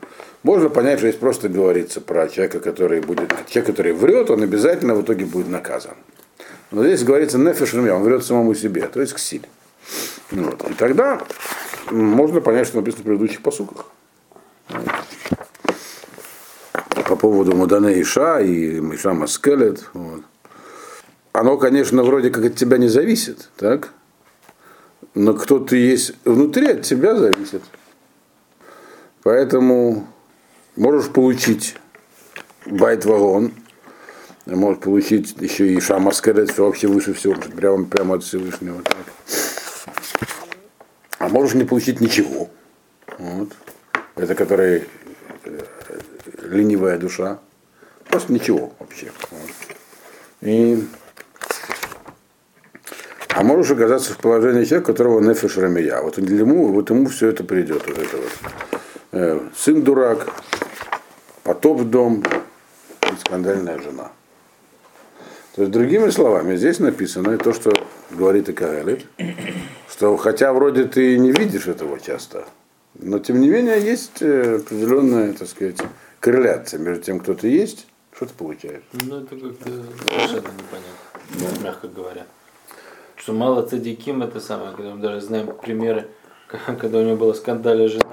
Можно 0.43 0.69
понять, 0.69 0.99
что 0.99 1.07
здесь 1.07 1.19
просто 1.19 1.47
говорится 1.47 2.01
про 2.01 2.27
человека, 2.27 2.59
который 2.59 2.99
будет, 2.99 3.31
человек, 3.47 3.67
который 3.67 3.93
врет, 3.93 4.29
он 4.29 4.43
обязательно 4.43 4.95
в 4.95 5.03
итоге 5.03 5.25
будет 5.25 5.47
наказан. 5.47 5.93
Но 6.71 6.83
здесь 6.83 7.03
говорится 7.03 7.37
нефиш 7.37 7.73
он 7.73 8.03
врет 8.03 8.25
самому 8.25 8.53
себе, 8.55 8.87
то 8.87 8.99
есть 8.99 9.13
ксиль. 9.13 9.47
Вот. 10.31 10.69
И 10.69 10.73
тогда 10.73 11.21
можно 11.91 12.41
понять, 12.41 12.67
что 12.67 12.77
написано 12.77 13.03
в 13.03 13.05
предыдущих 13.05 13.41
посуках. 13.41 13.85
По 17.07 17.15
поводу 17.15 17.55
Мадане 17.55 18.01
Иша 18.01 18.39
и 18.39 18.79
Иша 18.79 19.13
Маскелет. 19.13 19.89
Вот. 19.93 20.21
Оно, 21.33 21.57
конечно, 21.57 22.03
вроде 22.03 22.29
как 22.29 22.45
от 22.45 22.55
тебя 22.55 22.77
не 22.77 22.87
зависит, 22.87 23.49
так? 23.57 23.93
Но 25.13 25.33
кто 25.33 25.59
ты 25.59 25.77
есть 25.77 26.13
внутри, 26.23 26.67
от 26.67 26.83
тебя 26.83 27.15
зависит. 27.15 27.61
Поэтому 29.23 30.07
можешь 30.75 31.09
получить 31.09 31.75
байт-вагон, 32.65 33.53
можешь 34.45 34.81
получить 34.81 35.35
еще 35.39 35.73
и 35.73 35.79
шамаскерет, 35.79 36.51
все 36.51 36.65
вообще 36.65 36.87
выше 36.87 37.13
всего, 37.13 37.35
прямо, 37.35 37.85
прямо 37.85 38.15
от 38.15 38.23
Всевышнего. 38.23 38.81
Так. 38.81 38.97
А 41.19 41.27
можешь 41.27 41.55
не 41.55 41.65
получить 41.65 42.01
ничего. 42.01 42.49
Вот. 43.19 43.49
Это 44.15 44.33
который 44.33 44.87
э, 45.43 45.59
ленивая 46.41 46.97
душа. 46.97 47.39
Просто 48.09 48.33
ничего 48.33 48.73
вообще. 48.79 49.11
И 50.41 50.83
а 53.35 53.43
можешь 53.43 53.71
оказаться 53.71 54.13
в 54.13 54.17
положении 54.17 54.65
человека, 54.65 54.91
которого 54.91 55.19
нефиш 55.19 55.57
рамия. 55.57 56.01
Вот 56.01 56.17
ему, 56.17 56.71
вот 56.71 56.89
ему 56.89 57.07
все 57.07 57.29
это 57.29 57.43
придет. 57.43 57.83
Вот 57.87 57.97
это 57.97 58.17
вот. 58.17 58.31
Э, 59.13 59.39
сын 59.55 59.81
дурак, 59.81 60.27
потоп 61.43 61.81
в 61.81 61.89
дом 61.89 62.23
и 63.03 63.19
скандальная 63.25 63.79
жена. 63.79 64.11
То 65.55 65.63
есть, 65.63 65.71
другими 65.73 66.09
словами, 66.09 66.55
здесь 66.55 66.79
написано 66.79 67.37
то, 67.37 67.51
что 67.51 67.73
говорит 68.09 68.47
и 68.47 68.53
Каэлит, 68.53 69.05
что 69.89 70.15
хотя 70.15 70.53
вроде 70.53 70.85
ты 70.85 71.17
не 71.17 71.31
видишь 71.31 71.67
этого 71.67 71.99
часто, 71.99 72.45
но 72.97 73.19
тем 73.19 73.41
не 73.41 73.49
менее 73.49 73.81
есть 73.81 74.21
э, 74.21 74.57
определенная, 74.57 75.33
так 75.33 75.49
сказать, 75.49 75.77
корреляция 76.21 76.79
между 76.79 77.03
тем, 77.03 77.19
кто 77.19 77.33
ты 77.33 77.49
есть, 77.49 77.87
что 78.15 78.27
ты 78.27 78.33
получаешь. 78.33 78.83
Ну, 78.93 79.23
это 79.23 79.35
как-то 79.35 79.69
совершенно 80.07 80.51
непонятно, 80.53 81.63
мягко 81.63 81.87
говоря. 81.89 82.25
Что 83.21 83.33
мало 83.33 83.61
цадиким 83.61 84.23
это 84.23 84.39
самое, 84.39 84.71
когда 84.75 84.95
мы 84.95 84.99
даже 84.99 85.21
знаем 85.21 85.53
примеры, 85.61 86.07
когда 86.47 86.97
у 86.97 87.03
него 87.03 87.17
была 87.17 87.35
скандальная 87.35 87.87
жена. 87.87 88.03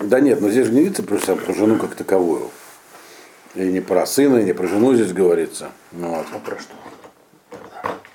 Да 0.00 0.20
нет, 0.20 0.40
но 0.40 0.48
здесь 0.48 0.68
же 0.68 0.72
не 0.72 0.80
видится 0.84 1.02
просто 1.02 1.36
про 1.36 1.52
жену 1.52 1.76
как 1.76 1.94
таковую. 1.94 2.48
И 3.54 3.60
не 3.70 3.80
про 3.80 4.06
сына, 4.06 4.38
и 4.38 4.44
не 4.44 4.54
про 4.54 4.66
жену 4.66 4.94
здесь 4.94 5.12
говорится. 5.12 5.68
Ну 5.92 6.14
вот. 6.14 6.26
А 6.32 6.38
про 6.38 6.56
что? 6.58 6.72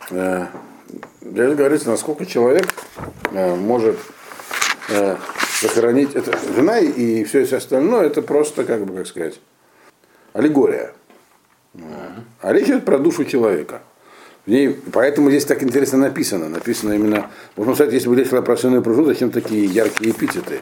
Э, 0.09 0.47
здесь 1.21 1.55
говорится, 1.55 1.91
насколько 1.91 2.25
человек 2.25 2.65
э, 3.31 3.55
может 3.55 3.99
э, 4.89 5.17
сохранить 5.51 6.15
это 6.15 6.35
жена 6.55 6.79
и 6.79 7.23
все 7.25 7.43
остальное, 7.43 8.07
это 8.07 8.23
просто, 8.23 8.63
как 8.63 8.85
бы, 8.85 8.95
как 8.95 9.05
сказать, 9.05 9.39
аллегория. 10.33 10.93
А 12.41 12.53
речь 12.53 12.69
идет 12.69 12.85
про 12.85 12.97
душу 12.97 13.23
человека. 13.23 13.83
В 14.45 14.49
ней, 14.49 14.73
поэтому 14.91 15.29
здесь 15.29 15.45
так 15.45 15.63
интересно 15.63 15.97
написано. 15.99 16.49
Написано 16.49 16.93
именно, 16.93 17.31
можно 17.55 17.75
сказать, 17.75 17.93
если 17.93 18.09
бы 18.09 18.15
речь 18.15 18.29
шла 18.29 18.41
про 18.41 18.57
сына 18.57 18.81
и 18.81 19.05
зачем 19.05 19.31
такие 19.31 19.65
яркие 19.65 20.11
эпитеты? 20.11 20.61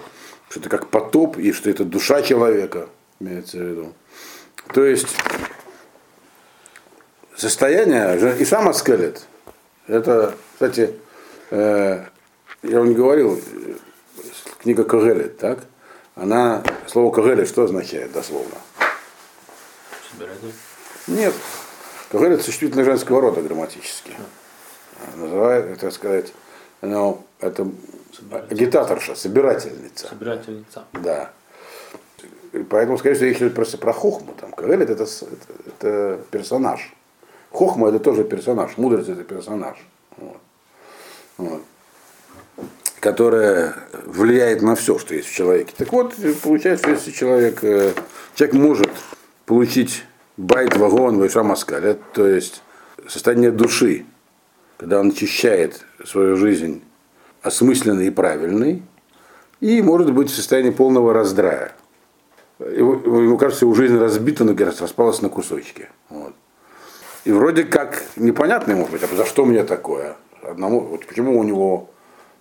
Что 0.50 0.60
это 0.60 0.70
как 0.70 0.88
потоп, 0.88 1.38
и 1.38 1.52
что 1.52 1.70
это 1.70 1.84
душа 1.84 2.22
человека, 2.22 2.90
имеется 3.20 3.58
в 3.58 3.62
виду. 3.62 3.94
То 4.74 4.86
есть, 4.86 5.08
состояние, 7.36 8.38
и 8.38 8.46
сам 8.46 8.70
Аскелет, 8.70 9.24
это, 9.88 10.36
кстати, 10.54 10.94
э, 11.50 12.04
я 12.64 12.78
вам 12.80 12.90
не 12.90 12.96
говорил, 12.96 13.42
книга 14.62 14.84
Когелет, 14.84 15.38
так? 15.38 15.60
Она, 16.16 16.64
слово 16.88 17.12
Когелет 17.12 17.48
что 17.48 17.64
означает 17.64 18.12
дословно? 18.12 18.56
Собиратель. 20.12 20.54
Нет. 21.08 21.34
Когелет 22.12 22.42
существительное 22.42 22.84
женского 22.84 23.22
рода 23.22 23.42
грамматически. 23.42 24.12
Называют, 25.16 25.80
так 25.80 25.94
сказать, 25.94 26.34
ну, 26.82 27.24
это 27.40 27.68
агитаторша, 28.50 29.16
собирательница. 29.16 30.10
Собирательница. 30.10 30.84
Да. 30.92 31.32
И 32.52 32.60
поэтому, 32.64 32.98
скорее 32.98 33.16
всего, 33.16 33.30
речь 33.30 33.38
идет 33.38 33.56
просто 33.56 33.78
про 33.78 33.94
Хохму. 33.94 34.34
Там. 34.40 34.52
Когелет 34.52 34.90
это, 34.90 35.04
это, 35.04 35.16
это 35.68 36.20
персонаж. 36.32 36.94
Хохма 37.52 37.88
это 37.88 38.00
тоже 38.00 38.26
персонаж, 38.26 38.76
мудрость 38.76 39.08
это 39.08 39.24
персонаж. 39.24 39.78
Вот. 40.18 40.38
Вот. 41.38 41.62
Которая 43.00 43.74
влияет 44.06 44.62
на 44.62 44.76
все, 44.76 45.00
что 45.00 45.16
есть 45.16 45.30
в 45.30 45.34
человеке. 45.34 45.74
Так 45.78 45.92
вот, 45.94 46.14
получается, 46.44 46.90
если 46.90 47.12
человек, 47.12 47.64
э, 47.64 47.94
человек 48.36 48.56
может 48.56 48.92
получить 49.46 50.04
байт, 50.38 50.76
вагон, 50.78 51.18
вайша 51.18 51.44
маскаль, 51.44 51.98
то 52.14 52.28
есть 52.28 52.64
состояние 53.08 53.52
души, 53.52 54.06
когда 54.78 55.00
он 55.00 55.10
очищает 55.10 55.86
свою 56.06 56.36
жизнь 56.38 56.84
осмысленной 57.42 58.08
и 58.08 58.12
правильной, 58.12 58.84
и 59.60 59.82
может 59.82 60.14
быть 60.14 60.30
в 60.30 60.36
состоянии 60.36 60.72
полного 60.72 61.14
раздрая. 61.14 61.74
Ему, 62.60 62.94
ему 62.94 63.38
кажется, 63.38 63.66
его 63.66 63.74
жизнь 63.74 63.98
разбита, 63.98 64.44
но 64.44 64.56
распалась 64.56 65.22
на 65.22 65.30
кусочки. 65.30 65.90
Вот. 66.10 66.34
И 67.26 67.32
вроде 67.32 67.64
как 67.64 68.04
непонятно, 68.16 68.76
может 68.76 68.92
быть, 68.92 69.04
а 69.04 69.16
за 69.16 69.26
что 69.26 69.46
мне 69.46 69.64
такое? 69.64 70.16
Одному, 70.44 70.80
вот 70.80 71.06
почему 71.06 71.38
у 71.38 71.44
него, 71.44 71.90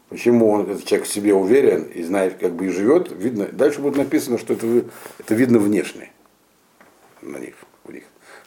почему 0.08 0.50
он, 0.50 0.70
этот 0.70 0.84
человек 0.84 1.06
в 1.06 1.12
себе 1.12 1.34
уверен 1.34 1.82
и 1.82 2.02
знает, 2.02 2.38
как 2.38 2.52
бы 2.52 2.66
и 2.66 2.68
живет, 2.70 3.12
видно, 3.12 3.46
дальше 3.46 3.80
будет 3.80 3.96
написано, 3.96 4.38
что 4.38 4.54
это, 4.54 4.66
это 5.18 5.34
видно 5.34 5.58
внешне 5.58 6.10
на 7.20 7.36
них. 7.36 7.54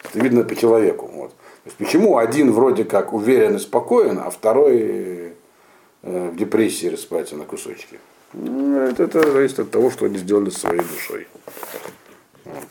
Это 0.03 0.19
видно 0.19 0.43
по 0.43 0.55
человеку. 0.55 1.07
Вот. 1.07 1.31
То 1.31 1.67
есть 1.67 1.77
почему 1.77 2.17
один 2.17 2.51
вроде 2.51 2.83
как 2.83 3.13
уверен 3.13 3.55
и 3.55 3.59
спокоен, 3.59 4.19
а 4.19 4.29
второй 4.29 5.33
э, 6.01 6.29
в 6.29 6.35
депрессии 6.35 6.87
распается 6.87 7.35
на 7.35 7.45
кусочки? 7.45 7.99
Ну, 8.33 8.79
это, 8.79 9.03
это 9.03 9.31
зависит 9.31 9.59
от 9.59 9.71
того, 9.71 9.91
что 9.91 10.05
они 10.05 10.17
сделали 10.17 10.49
со 10.49 10.61
своей 10.61 10.81
душой. 10.81 11.27
Вот. 12.45 12.67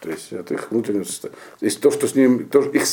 То 0.00 0.10
есть 0.10 0.32
от 0.32 0.50
их 0.50 0.70
внутреннего 0.70 1.04
состояния. 1.04 1.38
То 1.58 1.64
есть 1.64 1.80
то, 1.80 1.90
что 1.90 2.08
с 2.08 2.14
ним, 2.14 2.48
то, 2.48 2.60
их 2.62 2.84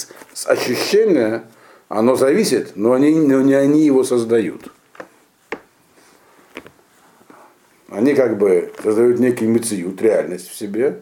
ощущение, 0.45 1.43
оно 1.87 2.15
зависит, 2.15 2.73
но, 2.75 2.93
они, 2.93 3.13
но 3.15 3.41
не 3.41 3.53
они 3.53 3.85
его 3.85 4.03
создают. 4.03 4.71
Они 7.89 8.15
как 8.15 8.37
бы 8.37 8.73
создают 8.81 9.19
некий 9.19 9.45
мециют, 9.45 10.01
реальность 10.01 10.49
в 10.49 10.55
себе. 10.55 10.99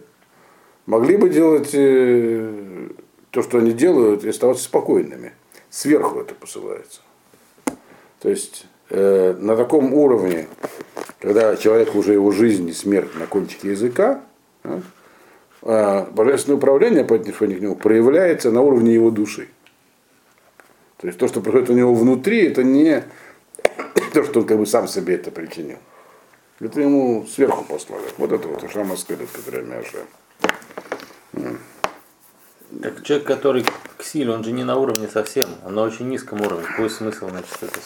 Могли 0.91 1.15
бы 1.15 1.29
делать 1.29 1.69
э, 1.71 2.89
то, 3.29 3.41
что 3.41 3.59
они 3.59 3.71
делают, 3.71 4.25
и 4.25 4.29
оставаться 4.29 4.65
спокойными. 4.65 5.31
Сверху 5.69 6.19
это 6.19 6.35
посылается. 6.35 6.99
То 8.19 8.27
есть 8.27 8.65
э, 8.89 9.33
на 9.39 9.55
таком 9.55 9.93
уровне, 9.93 10.49
когда 11.21 11.55
человек 11.55 11.95
уже 11.95 12.11
его 12.11 12.31
жизнь 12.31 12.67
и 12.67 12.73
смерть 12.73 13.15
на 13.15 13.25
кончике 13.25 13.69
языка, 13.69 14.21
да, 14.65 14.81
а 15.61 16.09
божественное 16.11 16.57
управление 16.57 17.05
по 17.05 17.15
отношению 17.15 17.59
к 17.59 17.61
нему 17.61 17.75
проявляется 17.77 18.51
на 18.51 18.61
уровне 18.61 18.93
его 18.93 19.11
души. 19.11 19.47
То 20.97 21.07
есть 21.07 21.17
то, 21.17 21.29
что 21.29 21.39
происходит 21.39 21.69
у 21.69 21.73
него 21.73 21.95
внутри, 21.95 22.47
это 22.47 22.63
не 22.63 23.01
то, 24.13 24.25
что 24.25 24.41
он 24.41 24.45
как 24.45 24.57
бы 24.57 24.65
сам 24.65 24.89
себе 24.89 25.15
это 25.15 25.31
причинил. 25.31 25.77
Это 26.59 26.81
ему 26.81 27.25
сверху 27.27 27.63
послали. 27.63 28.03
Вот 28.17 28.33
это 28.33 28.45
вот 28.49 28.61
Ашам 28.61 28.91
Аскелет, 28.91 29.29
который 29.29 29.63
Мяша. 29.63 29.99
Так 32.81 33.03
человек, 33.03 33.27
который 33.27 33.65
к 33.97 34.03
силе, 34.03 34.31
он 34.31 34.43
же 34.43 34.51
не 34.51 34.63
на 34.63 34.77
уровне 34.77 35.07
совсем, 35.07 35.49
он 35.65 35.75
на 35.75 35.83
очень 35.83 36.07
низком 36.07 36.41
уровне. 36.41 36.65
Какой 36.65 36.89
смысл, 36.89 37.29
значит, 37.29 37.57
это? 37.61 37.79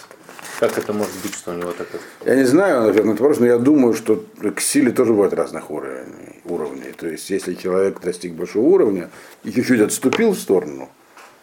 Как 0.59 0.77
это 0.77 0.93
может 0.93 1.15
быть, 1.23 1.33
что 1.33 1.51
у 1.51 1.55
него 1.55 1.71
такое? 1.71 1.99
Я 2.23 2.35
не 2.35 2.43
знаю, 2.43 2.83
наверное, 2.83 3.13
это 3.13 3.23
просто, 3.23 3.43
но 3.43 3.47
я 3.49 3.57
думаю, 3.57 3.93
что 3.93 4.23
к 4.55 4.61
силе 4.61 4.91
тоже 4.91 5.11
бывает 5.11 5.33
разных 5.33 5.71
уровней, 5.71 6.41
уровней. 6.45 6.91
То 6.91 7.07
есть, 7.07 7.29
если 7.29 7.55
человек 7.55 7.99
достиг 7.99 8.33
большого 8.33 8.65
уровня 8.65 9.09
и 9.43 9.51
чуть-чуть 9.51 9.81
отступил 9.81 10.31
в 10.31 10.39
сторону, 10.39 10.89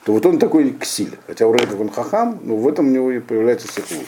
то 0.05 0.12
вот 0.12 0.25
он 0.25 0.38
такой 0.38 0.70
к 0.70 0.85
силе. 0.85 1.18
Хотя 1.27 1.46
вроде 1.46 1.66
как 1.66 1.81
он 1.81 1.90
хахам, 1.90 2.40
но 2.42 2.57
в 2.57 2.66
этом 2.66 2.87
у 2.87 2.90
него 2.90 3.11
и 3.11 3.18
появляется 3.18 3.68
секунд. 3.68 4.07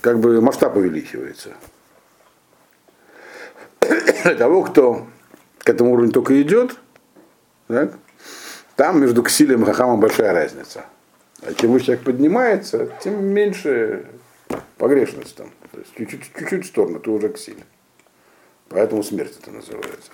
Как 0.00 0.20
бы 0.20 0.40
масштаб 0.40 0.76
увеличивается. 0.76 1.50
Для 3.80 4.34
того, 4.36 4.62
кто 4.62 5.06
к 5.60 5.68
этому 5.68 5.92
уровню 5.92 6.12
только 6.12 6.40
идет, 6.42 6.76
так, 7.68 7.92
там 8.76 9.00
между 9.00 9.22
ксилем 9.22 9.62
и 9.62 9.66
хахамом 9.66 10.00
большая 10.00 10.32
разница. 10.32 10.84
А 11.42 11.54
чем 11.54 11.72
выше 11.72 11.86
человек 11.86 12.04
поднимается, 12.04 12.88
тем 13.02 13.24
меньше 13.24 14.06
погрешность 14.78 15.36
там. 15.36 15.50
То 15.70 15.78
есть 15.78 15.94
чуть-чуть, 15.96 16.64
в 16.64 16.68
сторону, 16.68 16.98
ты 16.98 17.10
уже 17.10 17.28
к 17.28 17.38
силе. 17.38 17.62
Поэтому 18.68 19.02
смерть 19.02 19.38
это 19.40 19.50
называется. 19.50 20.12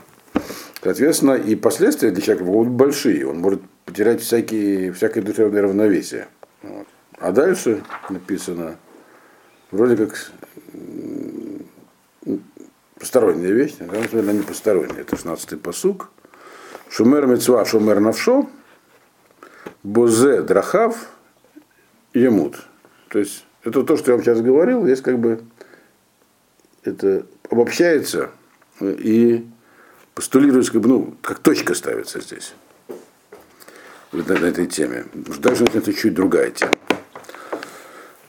Соответственно, 0.82 1.32
и 1.32 1.56
последствия 1.56 2.10
для 2.10 2.22
человека 2.22 2.44
будут 2.44 2.72
большие. 2.72 3.26
Он 3.26 3.38
может 3.38 3.62
потерять 3.84 4.20
всякие, 4.20 4.92
всякое 4.92 5.22
душевное 5.22 5.62
равновесие. 5.62 6.28
Вот. 6.62 6.86
А 7.18 7.32
дальше 7.32 7.82
написано, 8.10 8.76
вроде 9.70 9.96
как 9.96 10.30
посторонняя 12.98 13.52
вещь, 13.52 13.76
на 13.78 13.92
самом 13.92 14.08
деле 14.08 14.22
она 14.22 14.32
не 14.32 14.42
посторонняя. 14.42 15.00
Это 15.00 15.16
16-й 15.16 15.58
посук. 15.58 16.10
Шумер 16.88 17.26
мецва, 17.26 17.64
шумер 17.64 18.00
навшо, 18.00 18.48
бозе 19.82 20.42
драхав, 20.42 20.96
емут. 22.14 22.56
То 23.08 23.18
есть 23.18 23.44
это 23.64 23.82
то, 23.82 23.96
что 23.96 24.12
я 24.12 24.16
вам 24.16 24.24
сейчас 24.24 24.40
говорил, 24.40 24.84
здесь 24.84 25.00
как 25.00 25.18
бы 25.18 25.42
это 26.84 27.26
обобщается 27.50 28.30
и 28.80 29.46
постулируется, 30.14 30.72
как 30.72 30.80
бы, 30.82 30.88
ну, 30.88 31.14
как 31.22 31.40
точка 31.40 31.74
ставится 31.74 32.20
здесь, 32.20 32.54
на, 34.12 34.22
на 34.22 34.46
этой 34.46 34.66
теме. 34.66 35.04
Дальше 35.12 35.64
это 35.64 35.92
чуть 35.92 36.14
другая 36.14 36.50
тема. 36.50 36.72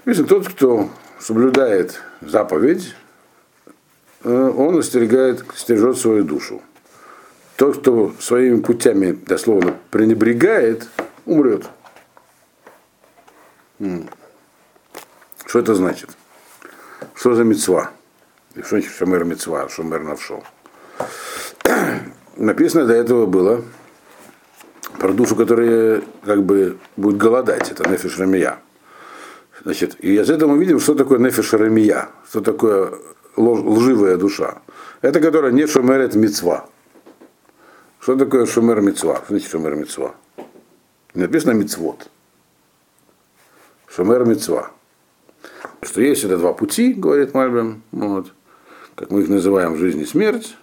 Если 0.05 0.23
тот, 0.23 0.47
кто 0.47 0.89
соблюдает 1.19 2.01
заповедь, 2.21 2.93
э, 2.93 3.06
он 4.23 4.77
остерегает, 4.77 5.43
стережет 5.55 5.97
свою 5.97 6.23
душу. 6.23 6.61
тот, 7.55 7.79
кто 7.79 8.13
своими 8.19 8.61
путями, 8.61 9.11
дословно, 9.11 9.77
пренебрегает, 9.89 10.87
умрет. 11.25 11.65
Что 15.45 15.59
это 15.59 15.75
значит? 15.75 16.09
Что 17.13 17.35
за 17.35 17.43
мецва? 17.43 17.91
И 18.55 18.61
что 18.61 18.69
значит 18.69 18.91
шамер 18.91 19.23
мецва, 19.23 19.69
шамер 19.69 20.03
навшо? 20.03 20.43
Написано 22.37 22.85
до 22.85 22.93
этого 22.93 23.25
было 23.25 23.63
про 24.99 25.13
душу, 25.13 25.35
которая 25.35 26.01
как 26.23 26.43
бы 26.43 26.77
будет 26.95 27.17
голодать. 27.17 27.71
Это 27.71 27.87
нефиш 27.89 28.17
рамия. 28.19 28.59
Значит, 29.63 29.95
и 29.99 30.15
из 30.15 30.29
этого 30.29 30.51
мы 30.51 30.59
видим, 30.59 30.79
что 30.79 30.95
такое 30.95 31.19
нефиш 31.19 31.53
рамия, 31.53 32.09
что 32.29 32.41
такое 32.41 32.93
лживая 33.37 34.17
душа. 34.17 34.61
Это 35.01 35.21
которая 35.21 35.51
не 35.51 35.67
шумерет 35.67 36.15
мецва. 36.15 36.67
Что 37.99 38.15
такое 38.15 38.45
шумер 38.45 38.81
мецва? 38.81 39.21
Значит 39.27 39.49
шумер 39.49 39.75
мецва? 39.75 40.15
Написано 41.13 41.51
мецвод. 41.51 42.09
Шумер 43.87 44.25
мецва. 44.25 44.71
Что 45.81 46.01
есть 46.01 46.23
это 46.23 46.37
два 46.37 46.53
пути, 46.53 46.93
говорит 46.93 47.33
Мальбим, 47.33 47.83
вот, 47.91 48.33
как 48.95 49.11
мы 49.11 49.21
их 49.21 49.29
называем 49.29 49.73
в 49.73 49.77
жизни 49.77 50.03
смерть. 50.05 50.55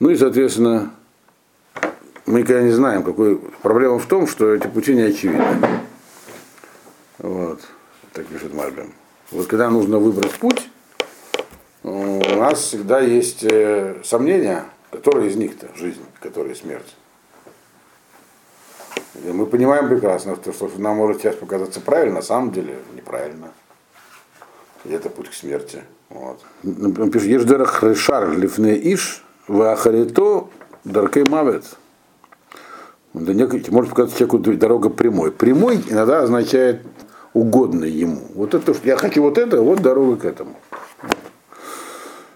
Ну 0.00 0.10
и, 0.10 0.16
соответственно, 0.16 0.92
мы 2.26 2.40
никогда 2.40 2.62
не 2.62 2.72
знаем, 2.72 3.02
какой... 3.02 3.38
Проблема 3.62 3.98
в 3.98 4.06
том, 4.06 4.26
что 4.26 4.54
эти 4.54 4.66
пути 4.66 4.94
не 4.94 5.02
очевидны. 5.02 5.80
Вот, 7.18 7.60
так 8.12 8.26
пишет 8.26 8.54
Мальбим. 8.54 8.94
Вот 9.30 9.46
когда 9.46 9.68
нужно 9.68 9.98
выбрать 9.98 10.32
путь, 10.38 10.69
у 11.90 12.36
нас 12.36 12.60
всегда 12.60 13.00
есть 13.00 13.42
э, 13.42 13.96
сомнения, 14.04 14.64
которые 14.90 15.28
из 15.28 15.36
них-то 15.36 15.68
жизнь, 15.76 16.04
которые 16.20 16.54
смерть. 16.54 16.94
И 19.24 19.30
мы 19.30 19.46
понимаем 19.46 19.88
прекрасно, 19.88 20.36
что, 20.36 20.70
нам 20.78 20.96
может 20.96 21.20
сейчас 21.20 21.34
показаться 21.34 21.80
правильно, 21.80 22.16
на 22.16 22.22
самом 22.22 22.52
деле 22.52 22.76
неправильно. 22.94 23.50
И 24.84 24.92
это 24.92 25.10
путь 25.10 25.30
к 25.30 25.34
смерти. 25.34 25.82
Вот. 26.08 26.40
Пишет, 26.62 27.28
Еждерах 27.28 27.82
решар 27.82 28.30
лифне 28.30 28.74
иш, 28.94 29.24
вахарито 29.48 30.48
даркей 30.84 31.24
мавет. 31.24 31.64
Может 33.12 33.90
показаться 33.90 34.16
человеку 34.16 34.38
дорога 34.38 34.88
прямой. 34.88 35.32
Прямой 35.32 35.82
иногда 35.88 36.22
означает 36.22 36.82
угодный 37.32 37.90
ему. 37.90 38.22
Вот 38.34 38.54
это, 38.54 38.74
я 38.84 38.96
хочу 38.96 39.22
вот 39.22 39.38
это, 39.38 39.60
вот 39.60 39.82
дорога 39.82 40.16
к 40.16 40.24
этому. 40.24 40.56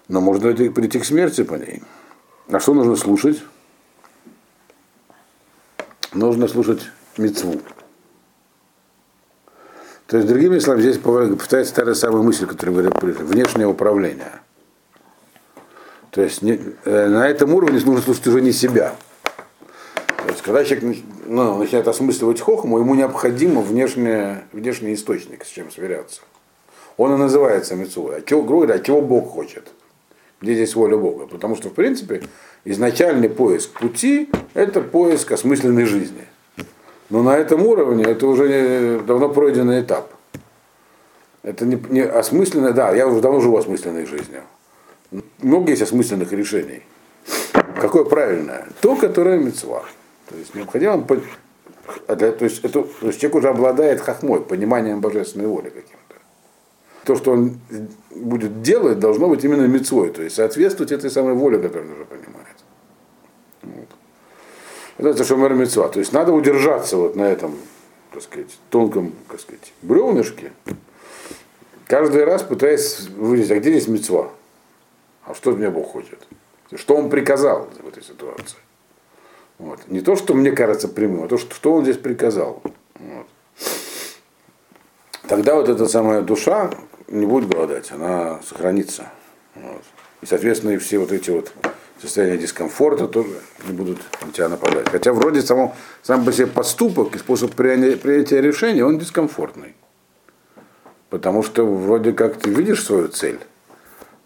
Но 0.07 0.21
можно 0.21 0.53
прийти 0.53 0.99
к 0.99 1.05
смерти 1.05 1.43
по 1.43 1.55
ней. 1.55 1.81
А 2.49 2.59
что 2.59 2.73
нужно 2.73 2.95
слушать? 2.95 3.41
Нужно 6.13 6.47
слушать 6.47 6.81
мецву. 7.17 7.59
То 10.07 10.17
есть, 10.17 10.29
другими 10.29 10.59
словами, 10.59 10.83
здесь 10.83 10.97
повторяется 10.99 11.73
та 11.73 11.85
же 11.85 11.95
самая 11.95 12.21
мысль, 12.21 12.45
которую 12.45 12.75
говорят 12.75 12.99
прежде. 12.99 13.23
Внешнее 13.23 13.67
управление. 13.67 14.39
То 16.11 16.21
есть 16.21 16.41
не, 16.43 16.59
э, 16.85 17.07
на 17.07 17.27
этом 17.27 17.53
уровне 17.53 17.81
нужно 17.83 18.01
слушать 18.01 18.27
уже 18.27 18.41
не 18.41 18.53
себя. 18.53 18.95
То 20.05 20.27
есть, 20.29 20.41
когда 20.43 20.63
человек 20.63 21.03
ну, 21.25 21.57
начинает 21.57 21.87
осмысливать 21.87 22.39
хохму, 22.39 22.79
ему 22.79 22.95
необходимо 22.95 23.61
внешний, 23.61 24.37
внешний 24.53 24.93
источник, 24.93 25.43
с 25.43 25.49
чем 25.49 25.71
сверяться. 25.71 26.21
Он 26.97 27.15
и 27.15 27.17
называется 27.17 27.75
мецвой. 27.75 28.17
А 28.17 28.21
чего, 28.21 28.43
грубо 28.43 28.65
говоря, 28.65 28.79
а 28.79 28.83
чего 28.83 29.01
Бог 29.01 29.31
хочет? 29.31 29.67
Где 30.45 30.53
здесь 30.53 30.75
воля 30.75 30.95
Бога? 30.95 31.25
Потому 31.25 31.55
что, 31.55 31.69
в 31.69 31.73
принципе, 31.73 32.21
изначальный 32.65 33.29
поиск 33.29 33.79
пути– 33.79 34.29
это 34.53 34.79
поиск 34.79 35.31
осмысленной 35.31 35.85
жизни. 35.85 36.21
Но 37.09 37.23
на 37.23 37.35
этом 37.35 37.65
уровне 37.65 38.03
это 38.03 38.27
уже 38.27 38.99
давно 38.99 39.29
пройденный 39.29 39.81
этап. 39.81 40.13
Это 41.41 41.65
не, 41.65 41.83
не 41.89 42.01
осмысленное, 42.01 42.73
да, 42.73 42.93
я 42.93 43.07
уже 43.07 43.21
давно 43.21 43.39
живу 43.39 43.57
осмысленной 43.57 44.05
жизнью. 44.05 44.43
Много 45.41 45.71
есть 45.71 45.81
осмысленных 45.81 46.31
решений. 46.31 46.83
Какое 47.81 48.03
правильное? 48.03 48.67
То, 48.81 48.95
которое 48.95 49.39
мецва. 49.39 49.83
То 50.29 50.37
есть 50.37 50.53
необходимо, 50.53 51.01
то 51.01 51.15
есть, 51.15 51.25
это, 52.07 52.83
то 52.83 53.07
есть 53.07 53.19
человек 53.19 53.35
уже 53.35 53.49
обладает 53.49 53.99
хохмой, 53.99 54.41
пониманием 54.41 55.01
божественной 55.01 55.47
воли 55.47 55.69
каким-то. 55.69 55.94
То, 57.05 57.15
что 57.15 57.31
он 57.31 57.59
будет 58.09 58.61
делать, 58.61 58.99
должно 58.99 59.29
быть 59.29 59.43
именно 59.43 59.67
мецвой, 59.67 60.09
то 60.09 60.23
есть 60.23 60.35
соответствовать 60.35 60.91
этой 60.91 61.11
самой 61.11 61.35
воле, 61.35 61.59
которую 61.59 61.87
он 61.87 61.95
уже 61.95 62.05
понимает. 62.05 62.55
Это 64.97 65.23
шумер 65.23 65.53
мецва. 65.53 65.87
То 65.89 65.99
есть 65.99 66.13
надо 66.13 66.31
удержаться 66.31 66.97
вот 66.97 67.15
на 67.15 67.23
этом, 67.23 67.55
так 68.11 68.23
сказать, 68.23 68.57
тонком, 68.69 69.13
так 69.29 69.39
сказать, 69.39 69.73
бревнышке, 69.81 70.51
каждый 71.85 72.23
раз 72.23 72.43
пытаясь 72.43 73.01
выяснить, 73.09 73.51
а 73.51 73.59
где 73.59 73.71
здесь 73.71 73.87
мецва? 73.87 74.31
А 75.25 75.33
что 75.33 75.51
мне 75.51 75.69
Бог 75.69 75.91
хочет? 75.91 76.25
Что 76.73 76.95
он 76.95 77.09
приказал 77.09 77.67
в 77.83 77.87
этой 77.87 78.03
ситуации? 78.03 78.57
Вот. 79.57 79.79
Не 79.87 80.01
то, 80.01 80.15
что 80.15 80.33
мне 80.33 80.51
кажется 80.51 80.87
прямым, 80.87 81.23
а 81.23 81.27
то, 81.27 81.37
что, 81.37 81.53
что 81.53 81.73
он 81.73 81.83
здесь 81.83 81.97
приказал. 81.97 82.61
Вот. 82.95 83.27
Тогда 85.27 85.55
вот 85.55 85.69
эта 85.69 85.87
самая 85.87 86.21
душа 86.21 86.71
не 87.07 87.25
будет 87.25 87.49
голодать, 87.49 87.91
она 87.91 88.39
сохранится. 88.41 89.11
Вот. 89.55 89.83
И, 90.21 90.25
соответственно, 90.25 90.71
и 90.71 90.77
все 90.77 90.97
вот 90.97 91.11
эти 91.11 91.29
вот 91.29 91.51
состояние 92.01 92.37
дискомфорта 92.37 93.07
тоже 93.07 93.29
не 93.67 93.73
будут 93.73 93.99
на 94.25 94.31
тебя 94.31 94.49
нападать. 94.49 94.89
Хотя 94.89 95.13
вроде 95.13 95.41
само, 95.41 95.75
сам 96.01 96.25
по 96.25 96.31
себе 96.31 96.47
поступок 96.47 97.15
и 97.15 97.19
способ 97.19 97.53
принятия 97.53 98.41
решения, 98.41 98.85
он 98.85 98.97
дискомфортный. 98.97 99.75
Потому 101.09 101.43
что 101.43 101.65
вроде 101.65 102.11
как 102.11 102.37
ты 102.37 102.49
видишь 102.49 102.83
свою 102.83 103.07
цель, 103.07 103.39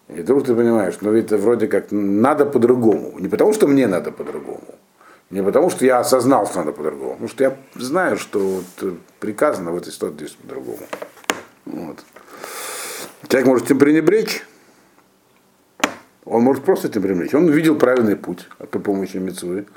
и 0.08 0.22
вдруг 0.22 0.46
ты 0.46 0.56
понимаешь, 0.56 0.96
но 1.02 1.12
ведь 1.12 1.32
вроде 1.32 1.68
как 1.68 1.92
надо 1.92 2.46
по-другому. 2.46 3.20
Не 3.20 3.28
потому 3.28 3.54
что 3.54 3.68
мне 3.68 3.86
надо 3.86 4.12
по-другому. 4.12 4.64
Не 5.30 5.44
потому 5.44 5.70
что 5.70 5.86
я 5.86 6.00
осознал, 6.00 6.48
что 6.48 6.60
надо 6.60 6.72
по-другому. 6.72 7.12
Потому 7.12 7.30
что 7.30 7.44
я 7.44 7.56
знаю, 7.76 8.18
что 8.18 8.40
вот 8.40 8.94
приказано 9.20 9.72
в 9.72 9.78
этой 9.78 9.94
ситуации 9.94 10.30
по-другому. 10.42 10.80
Вот. 11.66 12.00
Человек 13.30 13.48
может 13.48 13.66
этим 13.68 13.78
пренебречь, 13.78 14.44
он 16.26 16.44
может 16.44 16.64
просто 16.64 16.88
этим 16.88 17.04
привлечь. 17.04 17.34
Он 17.34 17.46
увидел 17.46 17.76
правильный 17.76 18.16
путь 18.16 18.48
при 18.72 18.80
помощи 18.80 19.18
мецвы. 19.18 19.68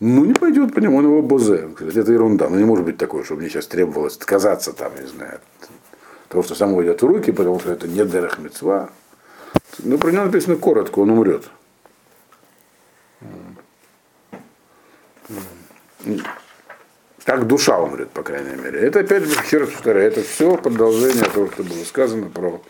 Ну, 0.00 0.24
не 0.24 0.34
пойдет 0.34 0.74
по 0.74 0.80
нему, 0.80 0.98
он 0.98 1.04
его 1.04 1.22
бозе. 1.22 1.70
Это 1.78 2.12
ерунда. 2.12 2.48
Ну, 2.50 2.56
не 2.56 2.64
может 2.64 2.84
быть 2.84 2.98
такое, 2.98 3.24
чтобы 3.24 3.40
мне 3.40 3.50
сейчас 3.50 3.66
требовалось 3.66 4.16
отказаться 4.16 4.72
там, 4.72 4.92
не 5.00 5.06
знаю, 5.06 5.40
от 5.60 6.28
того, 6.28 6.42
что 6.42 6.54
само 6.54 6.82
идет 6.82 7.02
в 7.02 7.06
руки, 7.06 7.32
потому 7.32 7.58
что 7.60 7.72
это 7.72 7.88
не 7.88 8.04
дерах 8.04 8.38
мецва. 8.38 8.90
Ну, 9.78 9.96
про 9.98 10.10
него 10.10 10.24
написано 10.24 10.56
коротко, 10.56 10.98
он 11.00 11.10
умрет. 11.10 11.44
Как 17.30 17.46
душа 17.46 17.78
умрет, 17.78 18.10
по 18.10 18.24
крайней 18.24 18.60
мере. 18.60 18.80
Это 18.80 19.00
опять 19.00 19.22
же, 19.22 19.30
еще 19.30 19.58
раз 19.58 19.68
повторяю, 19.68 20.08
это 20.08 20.20
все 20.20 20.56
продолжение 20.56 21.22
того, 21.22 21.48
что 21.48 21.62
было 21.62 21.84
сказано 21.84 22.28
про 22.28 22.60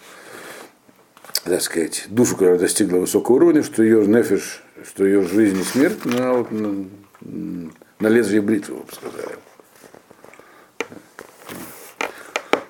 так 1.45 1.63
сказать, 1.63 2.05
душу, 2.09 2.35
которая 2.35 2.59
достигла 2.59 2.99
высокого 2.99 3.37
уровня, 3.37 3.63
что 3.63 3.83
ее 3.83 4.07
нефиш, 4.07 4.63
что 4.85 5.07
ее 5.07 5.23
жизнь 5.23 5.59
и 5.59 5.65
смерть 5.65 6.05
на, 6.05 6.35
вот, 6.35 6.51
на, 6.51 6.87
на 8.01 8.09
лезвие 8.09 8.43
бритвы, 8.43 8.77
вы 8.77 8.83
бы 8.83 8.93
сказали. 8.93 9.37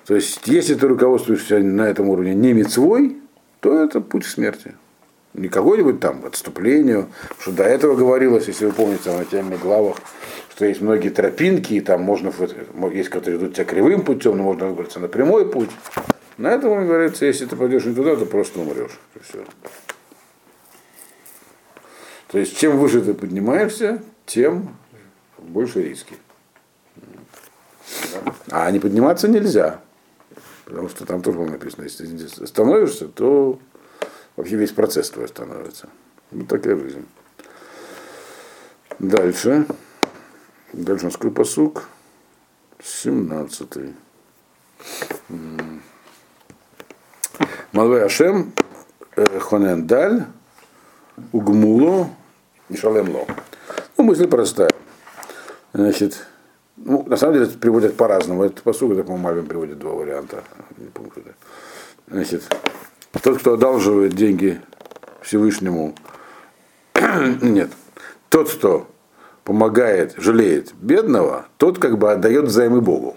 То 0.05 0.15
есть, 0.15 0.47
если 0.47 0.75
ты 0.75 0.87
руководствуешься 0.87 1.59
на 1.59 1.89
этом 1.89 2.07
уровне 2.07 2.33
не 2.33 2.53
мецвой, 2.53 3.17
то 3.59 3.77
это 3.77 3.99
путь 3.99 4.23
к 4.23 4.29
смерти. 4.29 4.75
Не 5.33 5.49
какой-нибудь 5.49 5.99
там 5.99 6.23
отступлению, 6.25 7.09
что 7.39 7.51
до 7.51 7.63
этого 7.63 7.95
говорилось, 7.95 8.47
если 8.47 8.65
вы 8.65 8.71
помните 8.71 9.09
в 9.09 9.17
начальных 9.17 9.59
главах, 9.59 9.97
что 10.61 10.67
есть 10.67 10.81
многие 10.81 11.09
тропинки, 11.09 11.73
и 11.73 11.81
там 11.81 12.03
можно, 12.03 12.31
есть, 12.93 13.09
которые 13.09 13.39
идут 13.39 13.55
тебя 13.55 13.65
кривым 13.65 14.05
путем, 14.05 14.37
но 14.37 14.43
можно 14.43 14.67
выбраться 14.67 14.99
на 14.99 15.07
прямой 15.07 15.49
путь. 15.49 15.71
На 16.37 16.49
этом 16.49 16.69
он 16.69 16.85
говорится, 16.85 17.25
если 17.25 17.47
ты 17.47 17.55
пойдешь 17.55 17.85
не 17.85 17.95
туда, 17.95 18.15
то 18.15 18.27
просто 18.27 18.59
умрешь. 18.59 18.99
все. 19.23 19.43
То 22.27 22.37
есть 22.37 22.59
чем 22.59 22.77
выше 22.77 23.01
ты 23.01 23.15
поднимаешься, 23.15 24.03
тем 24.27 24.77
больше 25.39 25.81
риски. 25.81 26.13
А 28.51 28.69
не 28.69 28.77
подниматься 28.77 29.27
нельзя. 29.27 29.81
Потому 30.65 30.89
что 30.89 31.07
там 31.07 31.23
тоже 31.23 31.39
было 31.39 31.47
написано, 31.47 31.85
если 31.85 32.05
ты 32.05 32.45
становишься, 32.45 33.07
то 33.07 33.57
вообще 34.35 34.57
весь 34.57 34.73
процесс 34.73 35.09
твой 35.09 35.27
становится. 35.27 35.89
Вот 36.29 36.47
такая 36.47 36.77
жизнь. 36.77 37.07
Дальше. 38.99 39.65
Дальше 40.73 41.03
у 41.03 41.07
нас 41.07 41.15
какой 41.15 41.31
посук? 41.31 41.89
17. 42.81 43.93
Малвей 47.73 48.03
Ашем, 48.03 48.53
э, 49.15 49.39
Хонен 49.39 49.85
Даль, 49.85 50.25
Угмуло, 51.31 52.09
Мишалемло. 52.69 53.27
Ну, 53.97 54.03
мысль 54.03 54.27
простая. 54.27 54.71
Значит, 55.73 56.25
ну, 56.77 57.03
на 57.03 57.17
самом 57.17 57.33
деле 57.33 57.45
это 57.47 57.57
приводят 57.57 57.97
по-разному. 57.97 58.43
Этот 58.43 58.63
посуд, 58.63 58.93
это, 58.93 59.03
по-моему, 59.03 59.23
Мальвин 59.23 59.45
приводит 59.45 59.77
два 59.77 59.91
варианта. 59.91 60.43
Значит, 62.07 62.43
тот, 63.21 63.39
кто 63.39 63.53
одалживает 63.53 64.13
деньги 64.13 64.61
Всевышнему, 65.21 65.95
нет, 67.41 67.71
тот, 68.29 68.49
кто 68.51 68.87
помогает, 69.43 70.15
жалеет 70.17 70.73
бедного, 70.81 71.45
тот 71.57 71.79
как 71.79 71.97
бы 71.97 72.11
отдает 72.11 72.45
взаймы 72.45 72.81
Богу. 72.81 73.15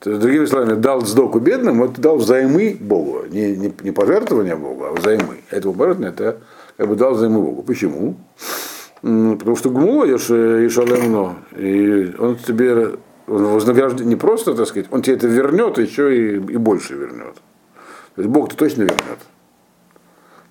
То 0.00 0.10
есть, 0.10 0.20
другими 0.20 0.46
словами, 0.46 0.74
дал 0.74 1.02
сдоку 1.02 1.38
бедным, 1.38 1.84
это 1.84 2.00
дал 2.00 2.16
взаймы 2.16 2.76
Богу. 2.80 3.24
Не, 3.30 3.56
не, 3.56 3.72
не 3.82 3.92
пожертвования 3.92 4.56
Богу, 4.56 4.84
а 4.86 4.92
взаймы. 4.92 5.36
Это 5.50 5.70
пожертвование, 5.70 6.10
это 6.10 6.38
как 6.76 6.88
бы 6.88 6.96
дал 6.96 7.14
взаймы 7.14 7.40
Богу. 7.40 7.62
Почему? 7.62 8.16
Потому 9.00 9.56
что 9.56 9.70
гмула 9.70 10.04
и 10.04 10.16
шалемно, 10.68 11.36
и 11.56 12.14
он 12.18 12.36
тебе 12.36 12.96
вознаграждение 13.26 14.06
не 14.06 14.16
просто, 14.16 14.54
так 14.54 14.66
сказать, 14.66 14.88
он 14.90 15.02
тебе 15.02 15.16
это 15.16 15.26
вернет, 15.28 15.78
еще 15.78 16.16
и, 16.16 16.34
и 16.34 16.56
больше 16.56 16.94
вернет. 16.94 17.34
То 18.14 18.22
есть 18.22 18.28
Бог-то 18.28 18.56
точно 18.56 18.82
вернет. 18.82 19.01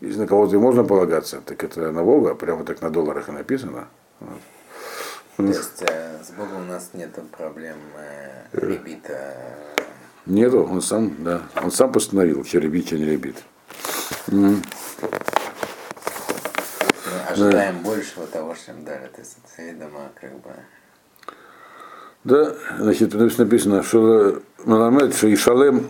Если 0.02 0.20
на 0.20 0.28
кого-то 0.28 0.56
и 0.56 0.60
можно 0.60 0.84
полагаться, 0.84 1.42
так 1.42 1.64
это 1.64 1.92
на 1.92 2.04
Бога, 2.04 2.36
прямо 2.36 2.66
так 2.66 2.82
на 2.82 2.90
долларах 2.90 3.30
и 3.30 3.32
написано. 3.32 3.88
Вот. 4.20 4.40
То 5.38 5.44
есть 5.46 5.84
э, 5.84 6.18
с 6.24 6.32
Богом 6.32 6.64
у 6.64 6.66
нас 6.66 6.90
нет 6.94 7.12
проблем 7.38 7.78
э, 7.98 8.46
ребита. 8.52 9.36
Нету, 10.26 10.64
он 10.64 10.82
сам, 10.82 11.16
да, 11.20 11.42
он 11.62 11.72
сам 11.72 11.92
постановил, 11.92 12.44
что 12.44 12.60
ребит, 12.60 12.88
что 12.88 12.98
не 12.98 13.06
ребит. 13.06 13.38
Mm. 14.28 14.64
ожидаем 17.30 17.78
да. 17.78 17.90
большего 17.90 18.28
того, 18.28 18.56
им 18.68 18.84
дали. 18.84 19.08
То 19.08 19.20
есть 19.20 19.38
это, 19.44 19.62
видимо, 19.64 20.12
как 20.20 20.32
бы 20.42 20.52
да, 22.24 22.54
значит, 22.78 23.14
написано, 23.16 23.82
что 23.82 24.42
Маламед, 24.64 25.16
что 25.16 25.34
Ишалем 25.34 25.88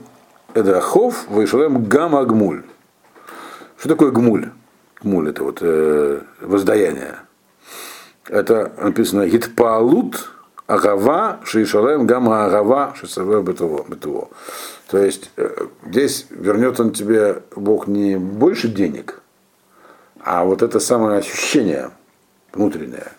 это 0.54 0.78
Ахов, 0.78 1.28
Ишалем 1.30 1.84
Гам 1.86 2.16
Агмуль. 2.16 2.64
Что 3.82 3.90
такое 3.90 4.12
гмуль? 4.12 4.52
Гмуль 5.02 5.30
это 5.32 5.44
вот 5.44 5.58
э, 5.62 6.22
воздаяние. 6.40 7.16
Это 8.28 8.72
написано 8.78 9.26
Гитпалут 9.26 10.30
Агава 10.68 11.40
Шишалем 11.46 12.06
Гама 12.06 12.46
Агава 12.46 12.94
Шисаве 12.96 13.42
Бетуво. 13.42 14.30
То 14.88 15.00
есть 15.00 15.32
э, 15.36 15.66
здесь 15.88 16.28
вернет 16.30 16.80
он 16.80 16.92
тебе 16.92 17.42
Бог 17.56 17.88
не 17.88 18.20
больше 18.20 18.68
денег, 18.68 19.20
а 20.20 20.44
вот 20.44 20.62
это 20.62 20.80
самое 20.80 21.18
ощущение 21.18 21.90
внутреннее, 22.54 23.12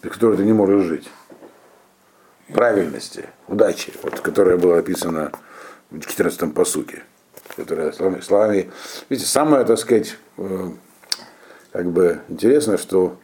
при 0.00 0.08
котором 0.08 0.38
ты 0.38 0.44
не 0.44 0.54
можешь 0.54 0.86
жить. 0.86 1.10
Правильности, 2.54 3.26
удачи, 3.48 3.92
вот, 4.02 4.20
которая 4.20 4.56
была 4.56 4.78
описана 4.78 5.30
в 5.90 5.96
14-м 5.98 6.52
посуке 6.52 7.02
которая 7.56 7.92
словами, 7.92 8.20
словами, 8.20 8.70
видите, 9.08 9.28
самое, 9.28 9.64
так 9.64 9.78
сказать, 9.78 10.16
э, 10.38 10.70
как 11.72 11.90
бы 11.90 12.20
интересно, 12.28 12.78
что 12.78 13.16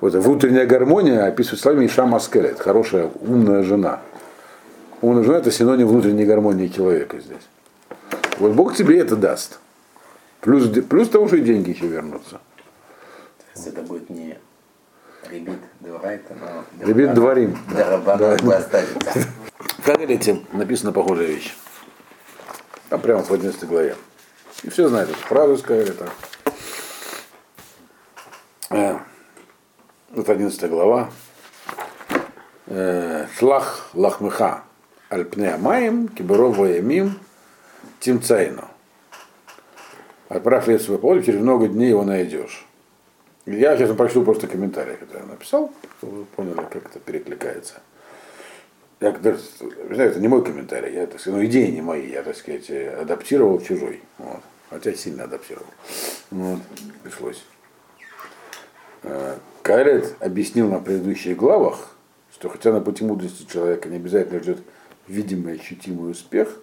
вот 0.00 0.14
внутренняя 0.14 0.66
гармония 0.66 1.26
описывает 1.26 1.60
словами 1.60 1.86
Иша 1.86 2.06
Маскелет, 2.06 2.60
хорошая, 2.60 3.10
умная 3.20 3.62
жена. 3.62 4.00
Умная 5.00 5.24
жена 5.24 5.38
это 5.38 5.50
синоним 5.50 5.88
внутренней 5.88 6.24
гармонии 6.24 6.68
человека 6.68 7.18
здесь. 7.20 7.48
Вот 8.38 8.52
Бог 8.52 8.74
тебе 8.76 8.98
это 8.98 9.16
даст. 9.16 9.58
Плюс, 10.40 10.68
плюс 10.88 11.08
того, 11.08 11.26
что 11.28 11.36
и 11.36 11.40
деньги 11.40 11.70
еще 11.70 11.86
вернутся. 11.86 12.40
То 13.38 13.44
есть 13.54 13.66
это 13.68 13.82
будет 13.82 14.10
не 14.10 14.38
ребит 15.30 15.58
Дворайта, 15.80 16.34
но 16.34 16.86
ребит 16.86 17.14
Дворим. 17.14 17.58
Да, 17.74 17.98
да. 17.98 18.36
В 19.78 19.84
Кагелете 19.84 20.40
написана 20.52 20.92
похожая 20.92 21.26
вещь. 21.26 21.56
Там 22.92 23.00
прямо 23.00 23.22
в 23.22 23.30
11 23.32 23.64
главе. 23.64 23.96
И 24.64 24.68
все 24.68 24.86
знают 24.86 25.08
эту 25.08 25.18
фразу 25.20 25.56
сказали 25.56 25.92
так. 25.92 26.10
Э, 28.68 28.98
вот 30.10 30.28
11 30.28 30.68
глава. 30.68 31.08
Э, 32.66 33.28
Шлах 33.38 33.88
лахмыха 33.94 34.64
альпне 35.08 35.56
маем 35.56 36.06
киберов 36.06 36.58
воемим 36.58 37.18
тимцайну. 37.98 38.68
Отправь 40.28 40.66
лес 40.66 40.84
свой 40.84 40.98
поле, 40.98 41.22
через 41.22 41.40
много 41.40 41.68
дней 41.68 41.88
его 41.88 42.04
найдешь. 42.04 42.66
Я 43.46 43.74
сейчас 43.78 43.96
прочту 43.96 44.22
просто 44.22 44.48
комментарий, 44.48 44.96
который 44.96 45.22
я 45.22 45.26
написал, 45.28 45.72
чтобы 45.96 46.18
вы 46.18 46.24
поняли, 46.26 46.56
как 46.70 46.84
это 46.84 47.00
перекликается 47.00 47.80
я, 49.02 49.10
знаете, 49.10 50.12
это 50.12 50.20
не 50.20 50.28
мой 50.28 50.44
комментарий, 50.44 50.94
я, 50.94 51.06
так 51.06 51.20
сказать, 51.20 51.40
ну, 51.40 51.46
идеи 51.46 51.70
не 51.70 51.82
мои, 51.82 52.08
я, 52.08 52.22
так 52.22 52.36
сказать, 52.36 52.70
адаптировал 52.70 53.60
чужой. 53.60 54.00
Вот. 54.18 54.40
Хотя 54.70 54.94
сильно 54.94 55.24
адаптировал. 55.24 55.66
Вот. 56.30 56.60
Пришлось. 57.02 57.42
Э, 59.02 59.38
Кайлет 59.62 60.14
объяснил 60.20 60.68
на 60.68 60.78
предыдущих 60.78 61.36
главах, 61.36 61.96
что 62.32 62.48
хотя 62.48 62.72
на 62.72 62.80
пути 62.80 63.04
мудрости 63.04 63.44
человека 63.50 63.88
не 63.88 63.96
обязательно 63.96 64.40
ждет 64.40 64.58
видимый, 65.08 65.54
ощутимый 65.54 66.12
успех, 66.12 66.60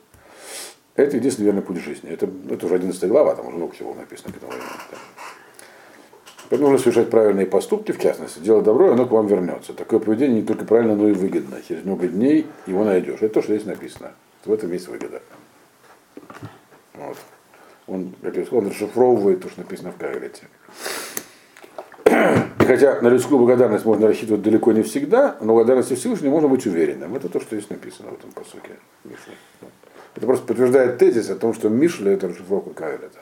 это 0.96 1.18
единственный 1.18 1.48
верный 1.48 1.62
путь 1.62 1.84
жизни. 1.84 2.10
Это, 2.10 2.30
это 2.50 2.66
уже 2.66 2.76
11 2.76 3.04
глава, 3.10 3.36
там 3.36 3.48
уже 3.48 3.58
много 3.58 3.74
всего 3.74 3.94
написано 3.94 4.34
к 4.34 4.38
этому 4.38 4.54
времени. 4.54 4.70
Поэтому 6.50 6.72
нужно 6.72 6.84
совершать 6.84 7.10
правильные 7.12 7.46
поступки, 7.46 7.92
в 7.92 8.00
частности, 8.00 8.40
делать 8.40 8.66
добро, 8.66 8.88
и 8.88 8.92
оно 8.94 9.06
к 9.06 9.12
вам 9.12 9.28
вернется. 9.28 9.74
Такое 9.74 10.00
поведение 10.00 10.42
не 10.42 10.48
только 10.48 10.66
правильно, 10.66 10.96
но 10.96 11.08
и 11.08 11.14
выгодно. 11.14 11.58
Через 11.68 11.86
много 11.86 12.08
дней 12.08 12.48
его 12.66 12.84
найдешь. 12.84 13.22
Это 13.22 13.36
то, 13.36 13.42
что 13.44 13.54
здесь 13.54 13.68
написано. 13.68 14.14
В 14.46 14.52
этом 14.52 14.72
есть 14.72 14.88
выгода. 14.88 15.22
Вот. 16.96 17.18
Он, 17.88 18.14
как 18.22 18.36
я 18.36 18.46
сказал, 18.46 18.64
он 18.64 18.70
расшифровывает 18.70 19.42
то, 19.42 19.50
что 19.50 19.60
написано 19.60 19.92
в 19.92 19.98
Кагрете. 19.98 20.48
Хотя 22.58 23.02
на 23.02 23.10
людскую 23.10 23.40
благодарность 23.40 23.86
можно 23.86 24.08
рассчитывать 24.08 24.42
далеко 24.42 24.72
не 24.72 24.84
всегда, 24.84 25.38
но 25.42 25.54
благодарности 25.54 25.96
Всевышнему 25.96 26.34
можно 26.34 26.50
быть 26.50 26.66
уверенным. 26.66 27.16
Это 27.16 27.30
то, 27.30 27.40
что 27.40 27.56
здесь 27.56 27.70
написано 27.70 28.10
в 28.10 28.14
этом 28.14 28.32
посоке. 28.32 28.74
Это 30.16 30.26
просто 30.26 30.46
подтверждает 30.46 30.98
тезис 30.98 31.30
о 31.30 31.36
том, 31.36 31.54
что 31.54 31.70
Мишля 31.70 32.12
это 32.12 32.28
расшифровка 32.28 32.72
Кагрета. 32.72 33.20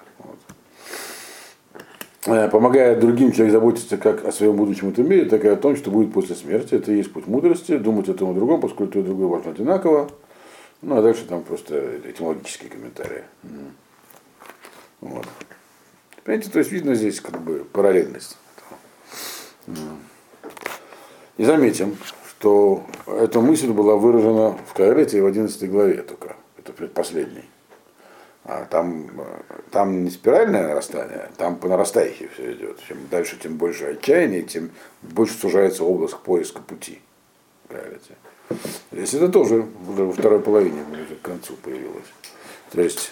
Э, 2.27 2.49
помогая 2.49 2.99
другим 2.99 3.31
человек 3.31 3.53
заботиться 3.53 3.97
как 3.97 4.25
о 4.25 4.33
своем 4.33 4.57
будущем 4.57 4.89
этом 4.89 5.07
мире, 5.07 5.25
так 5.25 5.45
и 5.45 5.47
о 5.47 5.55
том, 5.55 5.77
что 5.77 5.91
будет 5.91 6.11
после 6.11 6.35
смерти. 6.35 6.75
Это 6.75 6.91
и 6.91 6.97
есть 6.97 7.13
путь 7.13 7.25
мудрости, 7.25 7.77
думать 7.77 8.09
о 8.09 8.13
том 8.13 8.31
и 8.31 8.35
другом, 8.35 8.59
поскольку 8.59 8.93
то 8.93 8.99
и 8.99 9.03
другое 9.03 9.27
важно 9.27 9.51
одинаково. 9.51 10.09
Ну, 10.81 10.97
а 10.97 11.01
дальше 11.01 11.25
там 11.25 11.43
просто 11.43 11.99
этимологические 12.05 12.69
комментарии. 12.69 13.23
Вот. 14.99 15.25
Понимаете, 16.23 16.49
то 16.49 16.59
есть 16.59 16.71
видно 16.71 16.95
здесь 16.95 17.21
как 17.21 17.41
бы 17.41 17.65
параллельность. 17.71 18.37
И 21.37 21.45
заметим, 21.45 21.95
что 22.27 22.83
эта 23.05 23.39
мысль 23.39 23.71
была 23.71 23.95
выражена 23.95 24.57
в 24.67 24.73
Каэрете 24.73 25.21
в 25.21 25.25
11 25.25 25.69
главе 25.71 26.01
только. 26.01 26.35
Это 26.57 26.73
предпоследний. 26.73 27.45
А 28.47 28.63
там, 28.63 29.11
там 29.71 30.05
не 30.05 30.09
спиральное 30.09 30.69
нарастание, 30.69 31.29
там 31.35 31.57
по 31.57 31.67
нарастающей 31.67 32.29
все 32.33 32.53
идет. 32.53 32.79
Чем 32.87 32.97
дальше, 33.11 33.37
тем 33.37 33.57
больше 33.57 33.87
отчаяния, 33.87 34.41
тем 34.41 34.71
больше 35.01 35.37
сужается 35.37 35.83
область 35.83 36.17
поиска 36.19 36.61
пути. 36.61 37.01
Говорите. 37.69 38.15
Здесь 38.93 39.13
это 39.15 39.27
тоже 39.27 39.65
во 39.85 40.13
второй 40.13 40.39
половине 40.39 40.81
к 41.21 41.25
концу 41.25 41.55
появилось. 41.61 42.07
То 42.71 42.81
есть 42.81 43.11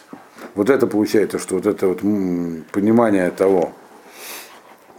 вот 0.56 0.70
это 0.70 0.88
получается, 0.88 1.38
что 1.38 1.56
вот 1.56 1.66
это 1.66 1.88
вот 1.88 2.00
понимание 2.72 3.30
того, 3.30 3.74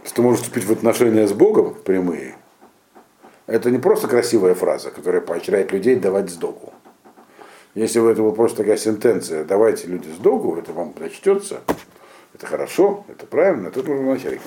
что 0.05 0.21
может 0.21 0.41
вступить 0.41 0.65
в 0.65 0.71
отношения 0.71 1.27
с 1.27 1.33
Богом 1.33 1.73
прямые, 1.83 2.35
это 3.47 3.71
не 3.71 3.79
просто 3.79 4.07
красивая 4.07 4.53
фраза, 4.53 4.91
которая 4.91 5.21
поощряет 5.21 5.71
людей 5.71 5.95
давать 5.95 6.29
сдоку. 6.29 6.73
Если 7.77 7.99
у 7.99 8.07
этого 8.07 8.31
просто 8.31 8.63
такая 8.63 8.75
сентенция, 8.75 9.43
давайте 9.43 9.85
люди 9.85 10.09
с 10.09 10.17
догу, 10.17 10.57
это 10.57 10.73
вам 10.73 10.93
прочтется, 10.93 11.61
это 12.33 12.47
хорошо, 12.47 13.05
это 13.07 13.27
правильно, 13.27 13.69
тут 13.69 13.87
нужно 13.87 14.13
начальник 14.13 14.41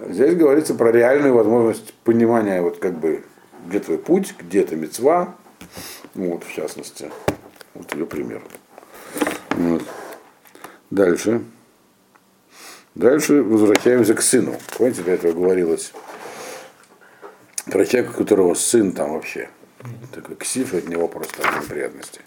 Здесь 0.00 0.36
говорится 0.36 0.74
про 0.74 0.92
реальную 0.92 1.32
возможность 1.32 1.94
понимания, 2.04 2.60
вот 2.60 2.76
как 2.76 2.92
бы, 2.92 3.24
где 3.66 3.80
твой 3.80 3.96
путь, 3.96 4.34
где 4.38 4.60
это 4.60 4.76
мецва, 4.76 5.34
вот, 6.12 6.44
в 6.44 6.52
частности. 6.52 7.10
Вот 7.72 7.94
ее 7.94 8.04
пример. 8.04 8.42
Вот. 9.48 9.82
Дальше. 10.90 11.42
Дальше 12.94 13.42
возвращаемся 13.42 14.12
к 14.12 14.20
сыну. 14.20 14.56
Помните, 14.76 15.00
до 15.00 15.12
этого 15.12 15.32
говорилось 15.32 15.94
про 17.64 17.86
человека, 17.86 18.12
у 18.14 18.18
которого 18.18 18.52
сын 18.52 18.92
там 18.92 19.14
вообще 19.14 19.48
такой 20.12 20.36
ксив, 20.36 20.74
от 20.74 20.88
него 20.88 21.08
просто 21.08 21.42
неприятности. 21.62 22.20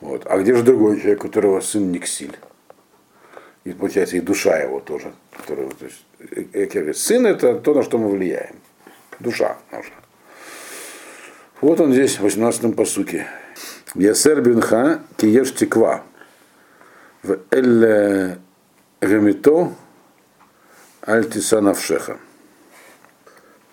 Вот. 0.00 0.26
А 0.26 0.38
где 0.38 0.54
же 0.54 0.62
другой 0.62 0.98
человек, 1.00 1.24
у 1.24 1.28
которого 1.28 1.60
сын 1.60 1.90
не 1.90 1.98
ксиль? 1.98 2.36
и 3.64 3.72
получается 3.72 4.16
и 4.16 4.20
душа 4.20 4.58
его 4.58 4.80
тоже. 4.80 5.12
Которая, 5.36 5.68
то 5.70 5.84
есть, 5.84 6.04
как 6.52 6.74
я 6.74 6.80
говорю, 6.80 6.94
сын 6.94 7.26
это 7.26 7.54
то, 7.54 7.74
на 7.74 7.82
что 7.82 7.98
мы 7.98 8.10
влияем. 8.10 8.56
Душа 9.20 9.56
наша. 9.70 9.92
Вот 11.60 11.80
он 11.80 11.92
здесь, 11.92 12.18
в 12.18 12.26
18-м 12.26 12.72
посуке. 12.72 13.26
Ясер 13.94 14.40
бинха 14.40 15.02
киеш 15.16 15.54
тиква. 15.54 16.02
В 17.22 17.38
эль 17.50 18.38
гамито 19.00 19.72
альтиса 21.02 21.60
навшеха. 21.60 22.18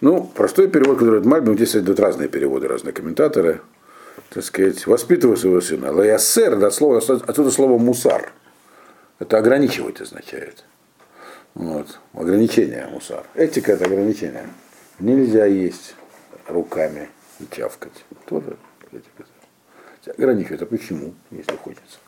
Ну, 0.01 0.23
простой 0.23 0.69
перевод, 0.69 0.97
который 0.97 1.19
от 1.19 1.25
Мальбим, 1.25 1.55
здесь 1.55 1.75
идут 1.75 1.99
разные 1.99 2.29
переводы, 2.29 2.67
разные 2.67 2.93
комментаторы. 2.93 3.62
Так 4.29 4.43
сказать, 4.43 4.85
воспитывай 4.88 5.38
своего 5.38 5.59
сына. 5.59 5.91
Лаясер, 5.91 6.57
да, 6.57 6.71
слово, 6.71 6.97
отсюда 6.97 7.51
слово 7.51 7.77
мусар. 7.77 8.31
Это 9.17 9.38
ограничивать 9.38 9.99
означает. 9.99 10.63
Вот. 11.53 11.99
Ограничение 12.13 12.88
мусар. 12.88 13.23
Этика 13.35 13.73
это 13.73 13.85
ограничение. 13.85 14.47
Нельзя 14.99 15.45
есть 15.45 15.95
руками 16.47 17.09
и 17.39 17.47
чавкать. 17.53 18.05
Тоже 18.25 18.55
этика. 18.91 19.25
Ограничивает. 20.17 20.62
А 20.62 20.65
почему, 20.65 21.13
если 21.31 21.55
хочется? 21.57 21.99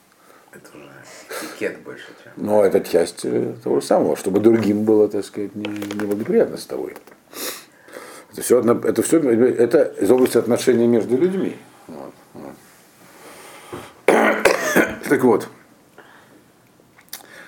Это 0.53 0.69
уже 0.77 0.89
этикет 1.29 1.79
больше, 1.81 2.07
чем. 2.23 2.31
Но 2.35 2.63
это 2.65 2.81
часть 2.81 3.25
э, 3.25 3.53
того 3.63 3.79
же 3.79 3.85
самого, 3.85 4.15
чтобы 4.15 4.39
другим 4.39 4.83
было, 4.83 5.07
так 5.07 5.23
сказать, 5.23 5.55
неблагоприятно 5.55 6.57
с 6.57 6.65
тобой. 6.65 6.95
Это 8.31 8.41
все, 8.41 8.61
это 8.61 9.01
все 9.01 9.19
это 9.19 9.93
из 9.99 10.09
области 10.09 10.37
отношений 10.37 10.87
между 10.87 11.17
людьми. 11.17 11.57
Вот, 11.87 12.13
вот. 12.33 12.53
так 15.09 15.23
вот, 15.23 15.49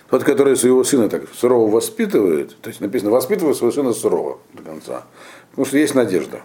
тот, 0.09 0.23
который 0.25 0.55
своего 0.57 0.83
сына 0.83 1.09
так 1.09 1.23
сурово 1.33 1.71
воспитывает, 1.71 2.55
то 2.61 2.69
есть 2.69 2.81
написано, 2.81 3.11
воспитывает 3.11 3.55
своего 3.57 3.73
сына 3.73 3.93
сурово 3.93 4.39
до 4.53 4.61
конца, 4.61 5.05
потому 5.51 5.65
что 5.65 5.77
есть 5.77 5.95
надежда. 5.95 6.41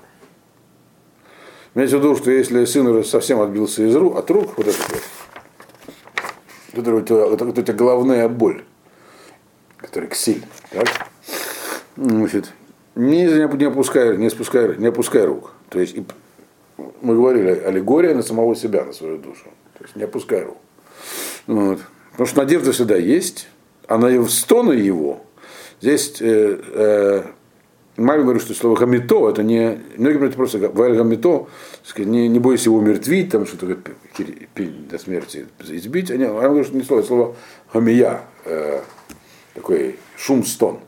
Имеется 1.74 1.98
в 1.98 2.00
виду, 2.00 2.16
что 2.16 2.30
если 2.30 2.64
сын 2.64 2.86
уже 2.86 3.04
совсем 3.04 3.40
отбился 3.40 3.82
из 3.82 3.94
рук, 3.94 4.16
от 4.16 4.30
рук, 4.30 4.56
вот 4.56 4.68
это 4.68 4.78
вот, 6.72 6.88
это 6.88 7.02
тебя, 7.02 7.26
это, 7.34 7.44
у 7.44 7.52
тебя 7.52 7.74
головная 7.74 8.28
боль, 8.28 8.64
которая 9.76 10.08
ксиль, 10.08 10.44
так? 10.70 10.88
Значит, 11.96 12.52
не, 12.94 13.24
не, 13.24 13.64
опускай, 13.64 14.16
не, 14.16 14.30
спускай, 14.30 14.76
не 14.76 14.86
опускай 14.86 15.24
рук. 15.24 15.52
То 15.68 15.80
есть, 15.80 15.96
мы 17.00 17.14
говорили, 17.14 17.50
аллегория 17.50 18.14
на 18.14 18.22
самого 18.22 18.56
себя, 18.56 18.84
на 18.84 18.92
свою 18.92 19.18
душу. 19.18 19.44
То 19.78 19.84
есть 19.84 19.96
не 19.96 20.02
опускай 20.02 20.42
рук. 20.42 20.56
Вот. 21.46 21.80
Потому 22.12 22.26
что 22.26 22.38
надежда 22.38 22.72
всегда 22.72 22.96
есть, 22.96 23.48
а 23.86 23.98
на 23.98 24.24
стоны 24.28 24.72
его, 24.72 25.20
здесь 25.80 26.20
э, 26.20 26.58
э, 26.74 27.22
Маме 27.98 28.22
говорит, 28.22 28.42
что 28.42 28.54
слово 28.54 28.76
гамито, 28.76 29.28
это 29.28 29.42
не, 29.42 29.80
многие 29.96 30.18
говорят 30.18 30.36
просто 30.36 30.58
валь 30.58 30.96
гамито, 30.96 31.48
не, 31.96 32.28
не 32.28 32.38
бойся 32.38 32.66
его 32.66 32.78
умертвить, 32.78 33.30
там 33.30 33.44
что-то 33.44 33.76
до 34.56 34.98
смерти 34.98 35.46
избить. 35.68 36.10
Они, 36.12 36.24
она 36.24 36.48
говорит, 36.48 36.66
что 36.66 36.76
не 36.76 36.84
слово, 36.84 37.02
слово 37.02 37.36
гамия, 37.72 38.22
э, 38.44 38.82
такой 39.54 39.96
шум 40.16 40.44
стон. 40.44 40.78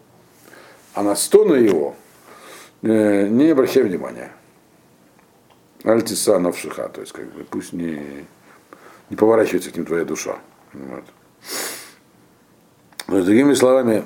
А 0.94 1.02
на 1.02 1.14
стоны 1.14 1.54
его 1.54 1.94
э, 2.82 3.28
не 3.28 3.50
обращай 3.50 3.82
внимания. 3.82 4.32
Альтиса 5.84 6.38
навшиха, 6.38 6.88
то 6.88 7.00
есть 7.00 7.12
как 7.12 7.32
бы 7.32 7.44
пусть 7.44 7.72
не, 7.72 8.26
не 9.08 9.16
поворачивается 9.16 9.70
к 9.70 9.76
ним 9.76 9.86
твоя 9.86 10.04
душа. 10.04 10.38
Вот. 10.72 11.04
Но, 13.06 13.22
другими 13.22 13.54
словами, 13.54 14.04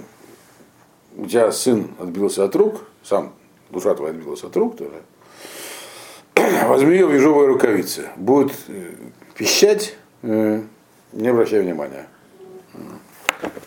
у 1.17 1.27
тебя 1.27 1.53
сын 1.53 1.91
отбился 1.99 2.45
от 2.45 2.55
рук, 2.57 2.83
сам 3.03 3.35
душа 3.71 3.95
твоя 3.95 4.13
отбилась 4.13 4.45
от 4.45 4.57
рук 4.57 4.77
тоже, 4.77 5.03
возьми 6.67 6.93
ее 6.93 7.07
в 7.07 7.15
ежовые 7.15 7.49
рукавицы. 7.49 8.09
Будет 8.17 8.53
э, 8.69 8.93
пищать, 9.37 9.97
э, 10.23 10.63
не 11.13 11.29
обращай 11.29 11.61
внимания. 11.61 12.07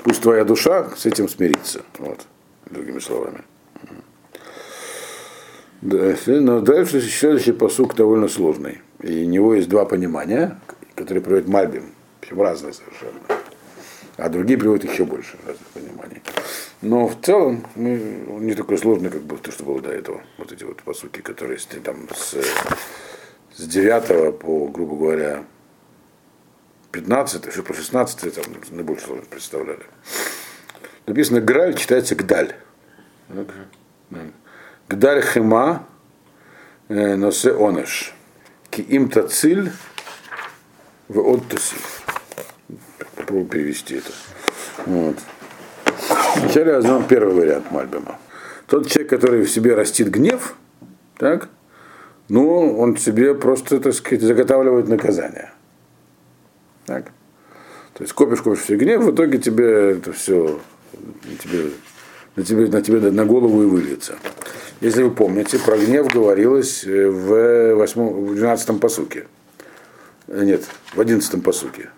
Пусть 0.04 0.22
твоя 0.22 0.44
душа 0.44 0.90
с 0.96 1.06
этим 1.06 1.30
смирится. 1.30 1.84
Вот, 2.00 2.26
другими 2.70 3.00
словами. 3.00 3.42
Да, 5.82 6.16
но 6.26 6.60
дальше 6.62 7.02
следующий 7.02 7.52
посук 7.52 7.96
довольно 7.96 8.28
сложный. 8.28 8.82
И 9.02 9.24
у 9.24 9.28
него 9.28 9.54
есть 9.54 9.70
два 9.70 9.86
понимания, 9.86 10.60
которые 10.96 11.24
приводит 11.24 11.48
Мальбим. 11.48 11.92
Причем 12.20 12.42
разные 12.42 12.74
совершенно. 12.74 13.20
А 14.18 14.30
другие 14.30 14.58
приводят 14.58 14.90
еще 14.92 15.06
больше 15.06 15.38
разных 15.46 15.68
пониманий. 15.68 16.24
Но 16.82 17.08
в 17.08 17.22
целом 17.22 17.66
мы, 17.76 17.98
не 18.40 18.56
такой 18.56 18.80
сложный, 18.80 19.12
как 19.12 19.22
бы 19.22 19.38
то, 19.38 19.52
что 19.52 19.64
было 19.64 19.80
до 19.80 19.92
этого. 19.92 20.22
Вот 20.40 20.52
эти 20.52 20.64
вот 20.64 20.82
посуки, 20.82 21.22
которые 21.22 21.60
там 21.84 22.08
с, 22.16 22.36
с 23.56 23.68
9 23.68 24.40
по, 24.40 24.68
грубо 24.68 24.96
говоря, 24.96 25.44
15, 26.92 27.46
еще 27.46 27.62
по 27.62 27.76
16 27.76 28.34
там 28.34 28.44
сложность 29.00 29.30
представляли. 29.30 29.84
Написано 31.08 31.40
Граль 31.40 31.74
читается 31.74 32.16
Гдаль. 32.16 32.54
Гдаль 34.90 35.22
хема 35.22 35.88
э, 36.90 37.16
носе 37.16 37.54
онеш. 37.54 38.14
Ки 38.70 38.82
им 38.82 39.10
в 41.08 41.20
оттусив. 41.20 42.04
Попробую 43.16 43.46
перевести 43.46 43.96
это. 43.96 44.12
Вот. 44.86 45.18
Вначале 46.36 46.74
возьмем 46.74 47.06
первый 47.08 47.34
вариант 47.34 47.72
Мальбима. 47.72 48.20
Тот 48.68 48.88
человек, 48.88 49.10
который 49.10 49.44
в 49.44 49.50
себе 49.50 49.76
растит 49.76 50.10
гнев, 50.10 50.56
так, 51.18 51.48
ну, 52.28 52.78
он 52.78 52.98
себе 52.98 53.34
просто, 53.34 53.80
так 53.80 53.94
сказать, 53.94 54.22
заготавливает 54.22 54.90
наказание. 54.90 55.52
Так. 56.86 57.06
То 57.94 58.04
есть 58.04 58.14
копишь, 58.14 58.42
копишь 58.42 58.64
все 58.64 58.76
гнев, 58.76 59.04
в 59.04 59.16
итоге 59.16 59.38
тебе 59.38 59.92
это 59.92 60.12
все 60.12 60.60
тебе, 61.42 61.72
на, 62.36 62.44
тебе, 62.44 62.68
на 62.68 62.82
тебе 62.82 63.12
на 63.12 63.26
голову 63.26 63.64
и 63.64 63.66
выльется. 63.66 64.16
Если 64.82 65.04
вы 65.04 65.12
помните, 65.12 65.58
про 65.60 65.78
гнев 65.78 66.08
говорилось 66.08 66.84
в, 66.84 67.76
8, 67.76 68.32
в 68.32 68.36
12 68.36 68.80
посуке. 68.80 69.28
Нет, 70.28 70.64
в 70.94 71.00
11 71.00 71.44
посуке. 71.44 71.90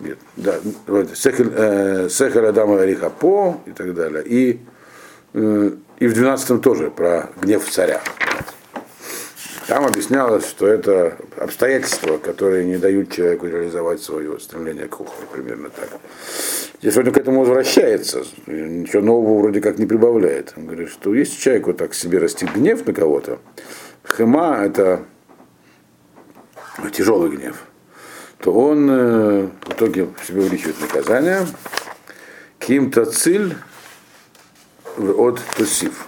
Нет, 0.00 0.18
да, 0.36 0.56
вот, 0.86 1.16
Сехель, 1.16 1.52
э, 1.54 2.08
Сехель 2.10 2.46
Адама 2.46 2.80
Арихапо 2.80 3.60
и 3.64 3.70
так 3.70 3.94
далее. 3.94 4.24
И, 4.26 4.60
э, 5.34 5.70
и 5.98 6.06
в 6.06 6.14
12 6.14 6.60
тоже 6.60 6.90
про 6.90 7.30
гнев 7.40 7.68
царя. 7.70 8.02
Там 9.68 9.86
объяснялось, 9.86 10.46
что 10.46 10.66
это 10.66 11.16
обстоятельства, 11.38 12.18
которые 12.18 12.64
не 12.66 12.76
дают 12.76 13.12
человеку 13.12 13.46
реализовать 13.46 14.02
свое 14.02 14.38
стремление 14.38 14.88
к 14.88 15.00
уху, 15.00 15.14
примерно 15.32 15.70
так. 15.70 15.88
Здесь 16.84 16.98
он 16.98 17.10
к 17.12 17.16
этому 17.16 17.40
возвращается, 17.40 18.24
ничего 18.46 19.00
нового 19.00 19.38
вроде 19.38 19.62
как 19.62 19.78
не 19.78 19.86
прибавляет. 19.86 20.52
Он 20.54 20.66
говорит, 20.66 20.90
что 20.90 21.14
если 21.14 21.40
человек 21.40 21.66
вот 21.66 21.78
так 21.78 21.94
себе 21.94 22.18
растит 22.18 22.52
гнев 22.52 22.86
на 22.86 22.92
кого-то, 22.92 23.38
хема 24.06 24.58
это 24.62 25.02
тяжелый 26.92 27.34
гнев, 27.34 27.56
то 28.36 28.52
он 28.52 28.86
э, 28.90 29.48
в 29.62 29.72
итоге 29.72 30.08
себе 30.28 30.42
увеличивает 30.42 30.78
наказание. 30.78 31.46
Ким-то 32.58 33.06
циль 33.06 33.54
от 34.98 35.40
тусив. 35.56 36.06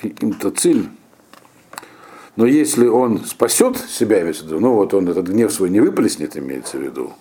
Ким-то 0.00 0.50
циль. 0.50 0.88
Но 2.34 2.46
если 2.46 2.88
он 2.88 3.24
спасет 3.24 3.76
себя, 3.76 4.20
имеется 4.22 4.42
в 4.42 4.46
виду, 4.48 4.58
ну 4.58 4.74
вот 4.74 4.94
он 4.94 5.08
этот 5.08 5.28
гнев 5.28 5.52
свой 5.52 5.70
не 5.70 5.78
выплеснет, 5.78 6.36
имеется 6.36 6.76
в 6.76 6.82
виду, 6.82 7.12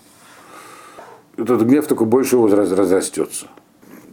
этот 1.37 1.61
гнев 1.63 1.87
только 1.87 2.05
больше 2.05 2.35
его 2.35 2.47
раз, 2.47 2.71
разрастется. 2.71 3.47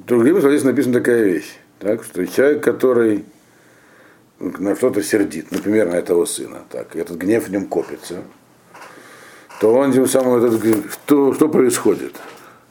Другим 0.06 0.40
здесь 0.40 0.64
написана 0.64 0.94
такая 0.94 1.24
вещь, 1.24 1.58
так, 1.78 2.04
что 2.04 2.26
человек, 2.26 2.62
который 2.62 3.24
на 4.38 4.76
что-то 4.76 5.02
сердит, 5.02 5.50
например, 5.50 5.88
на 5.88 5.94
этого 5.94 6.24
сына, 6.24 6.62
так, 6.70 6.96
этот 6.96 7.18
гнев 7.18 7.48
в 7.48 7.50
нем 7.50 7.66
копится, 7.66 8.22
то 9.60 9.74
он 9.74 9.92
тем 9.92 10.06
самым 10.06 10.42
этот, 10.42 10.92
что, 10.92 11.34
что 11.34 11.48
происходит? 11.48 12.14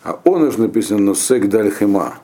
А 0.04 0.20
он 0.24 0.44
уж 0.44 0.58
написано 0.58 1.00
«Носек 1.00 1.48
дальхема». 1.48 2.20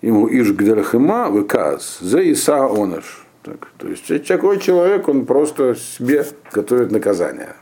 Ему 0.00 0.28
иш 0.28 0.52
гдальхема 0.52 1.28
выказ, 1.28 1.98
за 2.00 2.20
Иса 2.20 2.66
оныш. 2.66 3.26
Так, 3.42 3.68
то 3.78 3.88
есть 3.88 4.26
такой 4.26 4.58
человек, 4.58 5.08
он 5.08 5.26
просто 5.26 5.74
себе 5.74 6.24
готовит 6.52 6.92
наказание. 6.92 7.56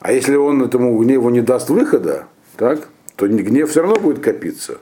А 0.00 0.12
если 0.12 0.36
он 0.36 0.62
этому 0.62 0.96
гневу 0.98 1.30
не 1.30 1.40
даст 1.40 1.68
выхода, 1.68 2.26
так, 2.56 2.88
то 3.16 3.26
гнев 3.28 3.70
все 3.70 3.82
равно 3.82 3.96
будет 3.96 4.22
копиться. 4.22 4.78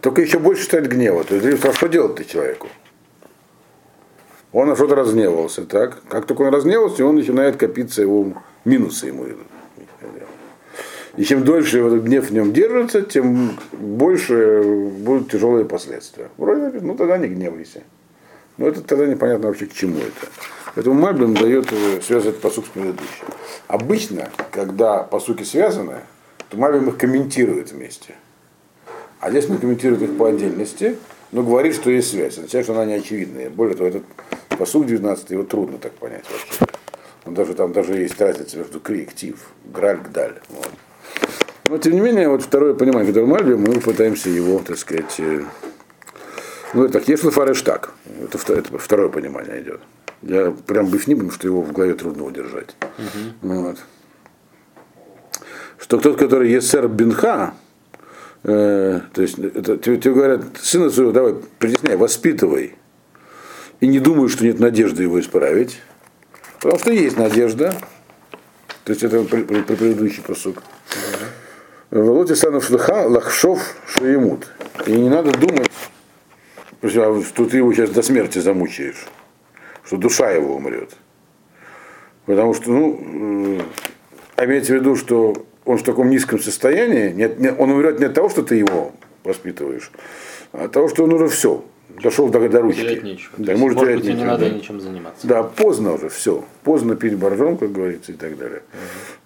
Только 0.00 0.22
еще 0.22 0.38
больше 0.38 0.64
станет 0.64 0.88
гнева. 0.88 1.24
То 1.24 1.36
есть, 1.36 1.64
а 1.64 1.72
что 1.72 1.86
делать-то 1.88 2.24
человеку? 2.24 2.68
Он 4.52 4.68
на 4.68 4.76
что-то 4.76 4.94
разгневался, 4.94 5.64
так? 5.64 6.02
Как 6.08 6.26
только 6.26 6.42
он 6.42 6.52
разгневался, 6.52 7.06
он 7.06 7.16
начинает 7.16 7.56
копиться 7.56 8.02
его 8.02 8.34
минусы 8.64 9.06
ему 9.06 9.26
идут. 9.26 9.46
И 11.16 11.24
чем 11.24 11.44
дольше 11.44 11.80
этот 11.80 12.04
гнев 12.04 12.30
в 12.30 12.32
нем 12.32 12.52
держится, 12.52 13.02
тем 13.02 13.58
больше 13.72 14.62
будут 14.62 15.30
тяжелые 15.30 15.66
последствия. 15.66 16.28
Вроде, 16.38 16.80
ну 16.80 16.96
тогда 16.96 17.18
не 17.18 17.28
гневайся. 17.28 17.82
Но 18.56 18.66
это 18.66 18.80
тогда 18.82 19.06
непонятно 19.06 19.48
вообще 19.48 19.66
к 19.66 19.72
чему 19.72 19.98
это. 19.98 20.30
Поэтому 20.74 20.98
Мальбим 20.98 21.34
дает 21.34 21.70
связывать 22.02 22.40
посук 22.40 22.66
с 22.66 22.68
предыдущим. 22.68 23.26
Обычно, 23.68 24.30
когда 24.50 25.02
посуки 25.02 25.42
связаны, 25.42 25.96
то 26.52 26.58
Мальбим 26.58 26.90
их 26.90 26.98
комментирует 26.98 27.72
вместе. 27.72 28.14
А 29.20 29.30
здесь 29.30 29.48
он 29.48 29.56
комментирует 29.56 30.02
их 30.02 30.18
по 30.18 30.28
отдельности, 30.28 30.98
но 31.32 31.42
говорит, 31.42 31.74
что 31.74 31.90
есть 31.90 32.10
связь. 32.10 32.36
Означает, 32.36 32.66
что 32.66 32.74
она 32.74 32.84
не 32.84 32.94
очевидная. 32.94 33.48
Более 33.48 33.74
того, 33.74 33.88
этот 33.88 34.02
посук 34.58 34.84
19 34.84 35.30
его 35.30 35.44
трудно 35.44 35.78
так 35.78 35.92
понять 35.92 36.24
вообще. 36.30 36.72
Он 37.24 37.34
даже, 37.34 37.54
там 37.54 37.72
даже 37.72 37.94
есть 37.94 38.20
разница 38.20 38.58
между 38.58 38.80
кри 38.80 39.02
и 39.02 39.04
ктив, 39.06 39.48
граль, 39.64 39.98
гдаль. 39.98 40.40
Вот. 40.50 40.70
Но 41.64 41.78
тем 41.78 41.94
не 41.94 42.00
менее, 42.00 42.28
вот 42.28 42.42
второе 42.42 42.74
понимание, 42.74 43.06
которое 43.06 43.26
Мальби, 43.26 43.54
мы 43.54 43.80
пытаемся 43.80 44.28
его, 44.28 44.58
так 44.58 44.76
сказать, 44.76 45.14
э, 45.20 45.44
ну 46.74 46.84
это 46.84 46.94
так, 46.94 47.08
если 47.08 47.30
фареш 47.30 47.62
так, 47.62 47.94
это, 48.20 48.52
это 48.52 48.76
второе 48.76 49.08
понимание 49.08 49.62
идет. 49.62 49.80
Я 50.20 50.50
прям 50.50 50.88
бы 50.88 51.00
не 51.06 51.14
потому 51.14 51.30
что 51.30 51.46
его 51.46 51.62
в 51.62 51.72
голове 51.72 51.94
трудно 51.94 52.24
удержать. 52.24 52.76
Угу. 52.98 53.54
Вот. 53.54 53.78
Что 55.82 55.98
тот, 55.98 56.16
который 56.16 56.48
Есер 56.48 56.86
Бинха, 56.86 57.54
э, 58.44 59.00
то 59.12 59.20
есть 59.20 59.36
это, 59.36 59.76
тебе, 59.76 59.96
тебе 59.96 60.14
говорят, 60.14 60.42
сына 60.56 60.90
своего, 60.90 61.10
давай, 61.10 61.34
притесняй, 61.58 61.96
воспитывай. 61.96 62.76
И 63.80 63.88
не 63.88 63.98
думаю, 63.98 64.28
что 64.28 64.44
нет 64.44 64.60
надежды 64.60 65.02
его 65.02 65.18
исправить. 65.18 65.80
Потому 66.60 66.78
что 66.78 66.92
есть 66.92 67.18
надежда. 67.18 67.74
То 68.84 68.92
есть 68.92 69.02
это 69.02 69.24
при, 69.24 69.42
при, 69.42 69.62
при 69.62 69.74
предыдущий 69.74 70.22
посук. 70.22 70.62
Володя 71.90 72.36
Санов 72.36 72.64
Шлыха 72.64 73.08
Лахшов 73.08 73.74
Шаемут. 73.88 74.52
И 74.86 74.92
не 74.92 75.08
надо 75.08 75.32
думать, 75.32 75.72
что 76.80 77.44
ты 77.46 77.56
его 77.56 77.72
сейчас 77.72 77.90
до 77.90 78.02
смерти 78.02 78.38
замучаешь, 78.38 79.04
что 79.84 79.96
душа 79.96 80.30
его 80.30 80.54
умрет. 80.54 80.90
Потому 82.26 82.54
что, 82.54 82.70
ну, 82.70 83.58
э, 84.38 84.44
имеется 84.44 84.74
в 84.74 84.76
виду, 84.76 84.94
что 84.94 85.44
он 85.64 85.78
в 85.78 85.82
таком 85.82 86.10
низком 86.10 86.38
состоянии, 86.38 87.12
нет, 87.12 87.38
нет, 87.38 87.54
он 87.58 87.70
умрет 87.70 87.98
не 88.00 88.06
от 88.06 88.14
того, 88.14 88.28
что 88.28 88.42
ты 88.42 88.56
его 88.56 88.92
воспитываешь, 89.24 89.90
а 90.52 90.64
от 90.64 90.72
того, 90.72 90.88
что 90.88 91.04
он 91.04 91.12
уже 91.12 91.28
все, 91.28 91.64
дошел 92.02 92.28
до, 92.28 92.48
до 92.48 92.60
ручки. 92.60 92.80
Терять 92.80 93.02
нечего. 93.02 93.32
Да, 93.38 93.56
может, 93.56 93.78
может 93.78 93.94
быть, 93.94 94.04
нечего, 94.04 94.18
не 94.18 94.24
надо 94.24 94.48
да. 94.48 94.54
ничем 94.54 94.80
заниматься. 94.80 95.26
Да, 95.26 95.42
поздно 95.42 95.94
уже, 95.94 96.08
все. 96.08 96.44
Поздно 96.64 96.96
пить 96.96 97.16
боржом, 97.16 97.56
как 97.56 97.72
говорится, 97.72 98.12
и 98.12 98.14
так 98.14 98.36
далее. 98.36 98.62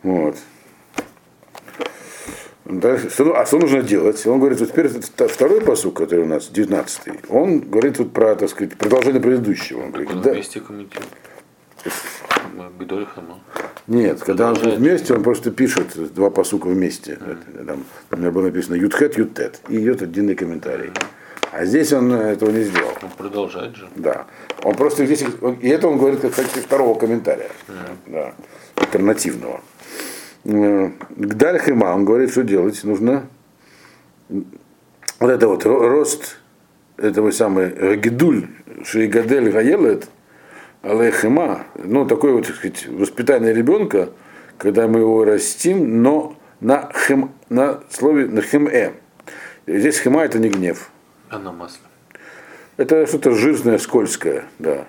Угу. 0.02 0.12
Вот. 0.16 0.36
Дальше, 2.64 3.10
что, 3.10 3.38
а 3.38 3.46
что 3.46 3.58
нужно 3.58 3.82
делать? 3.82 4.26
Он 4.26 4.40
говорит, 4.40 4.58
вот 4.58 4.70
теперь 4.70 4.88
второй 4.88 5.60
посук, 5.60 5.94
который 5.94 6.24
у 6.24 6.26
нас, 6.26 6.48
19 6.48 7.00
он 7.28 7.60
говорит 7.60 7.98
вот 7.98 8.12
про, 8.12 8.34
так 8.34 8.50
сказать, 8.50 8.76
продолжение 8.76 9.20
предыдущего. 9.20 9.84
Он 9.84 9.92
говорит, 9.92 10.20
да, 10.20 10.34
вместе 12.56 12.66
комментирует. 12.68 12.78
Бедоль 12.78 13.06
Хама. 13.06 13.38
нет, 13.86 14.20
когда 14.20 14.50
он 14.50 14.54
вместе, 14.54 15.14
он 15.14 15.22
просто 15.22 15.50
пишет 15.50 16.14
два 16.14 16.30
посука 16.30 16.68
вместе. 16.68 17.18
Там, 17.66 17.84
у 18.10 18.16
меня 18.16 18.30
было 18.30 18.44
написано 18.44 18.74
Ютхет, 18.74 19.16
Ютет. 19.16 19.60
И 19.68 19.78
идет 19.78 20.02
отдельный 20.02 20.34
комментарий. 20.34 20.90
А 21.52 21.64
здесь 21.64 21.92
он 21.92 22.12
этого 22.12 22.50
не 22.50 22.64
сделал. 22.64 22.92
Он 23.02 23.10
продолжает 23.16 23.76
же. 23.76 23.88
Да. 23.96 24.26
Он 24.62 24.74
просто 24.74 25.06
здесь, 25.06 25.24
и 25.62 25.68
это 25.68 25.88
он 25.88 25.98
говорит 25.98 26.20
как 26.20 26.32
кстати, 26.32 26.58
второго 26.58 26.98
комментария. 26.98 27.50
Да. 28.06 28.34
Альтернативного. 28.74 29.60
Гдаль 30.44 31.58
Хима, 31.60 31.86
он 31.86 32.04
говорит, 32.04 32.30
что 32.30 32.42
делать 32.42 32.82
нужно. 32.84 33.26
Вот 34.28 35.30
это 35.30 35.48
вот 35.48 35.64
рост 35.64 36.38
этого 36.98 37.30
самый 37.30 37.96
Гидуль, 37.96 38.48
Шейгадель 38.84 39.50
Гаелет, 39.50 40.08
Алейхима, 40.86 41.66
ну 41.74 42.06
такое 42.06 42.32
вот, 42.32 42.46
так 42.46 42.56
сказать, 42.56 42.86
воспитание 42.86 43.52
ребенка, 43.52 44.10
когда 44.56 44.86
мы 44.86 45.00
его 45.00 45.24
растим, 45.24 46.02
но 46.02 46.36
на, 46.60 46.90
хим, 47.06 47.32
на 47.48 47.80
слове 47.90 48.26
на 48.26 48.40
хим-э. 48.40 48.92
Здесь 49.66 49.98
хима 49.98 50.24
это 50.24 50.38
не 50.38 50.48
гнев. 50.48 50.90
А 51.28 51.40
на 51.40 51.50
масле. 51.50 51.80
Это 52.76 53.04
что-то 53.06 53.32
жирное, 53.32 53.78
скользкое, 53.78 54.44
да. 54.60 54.86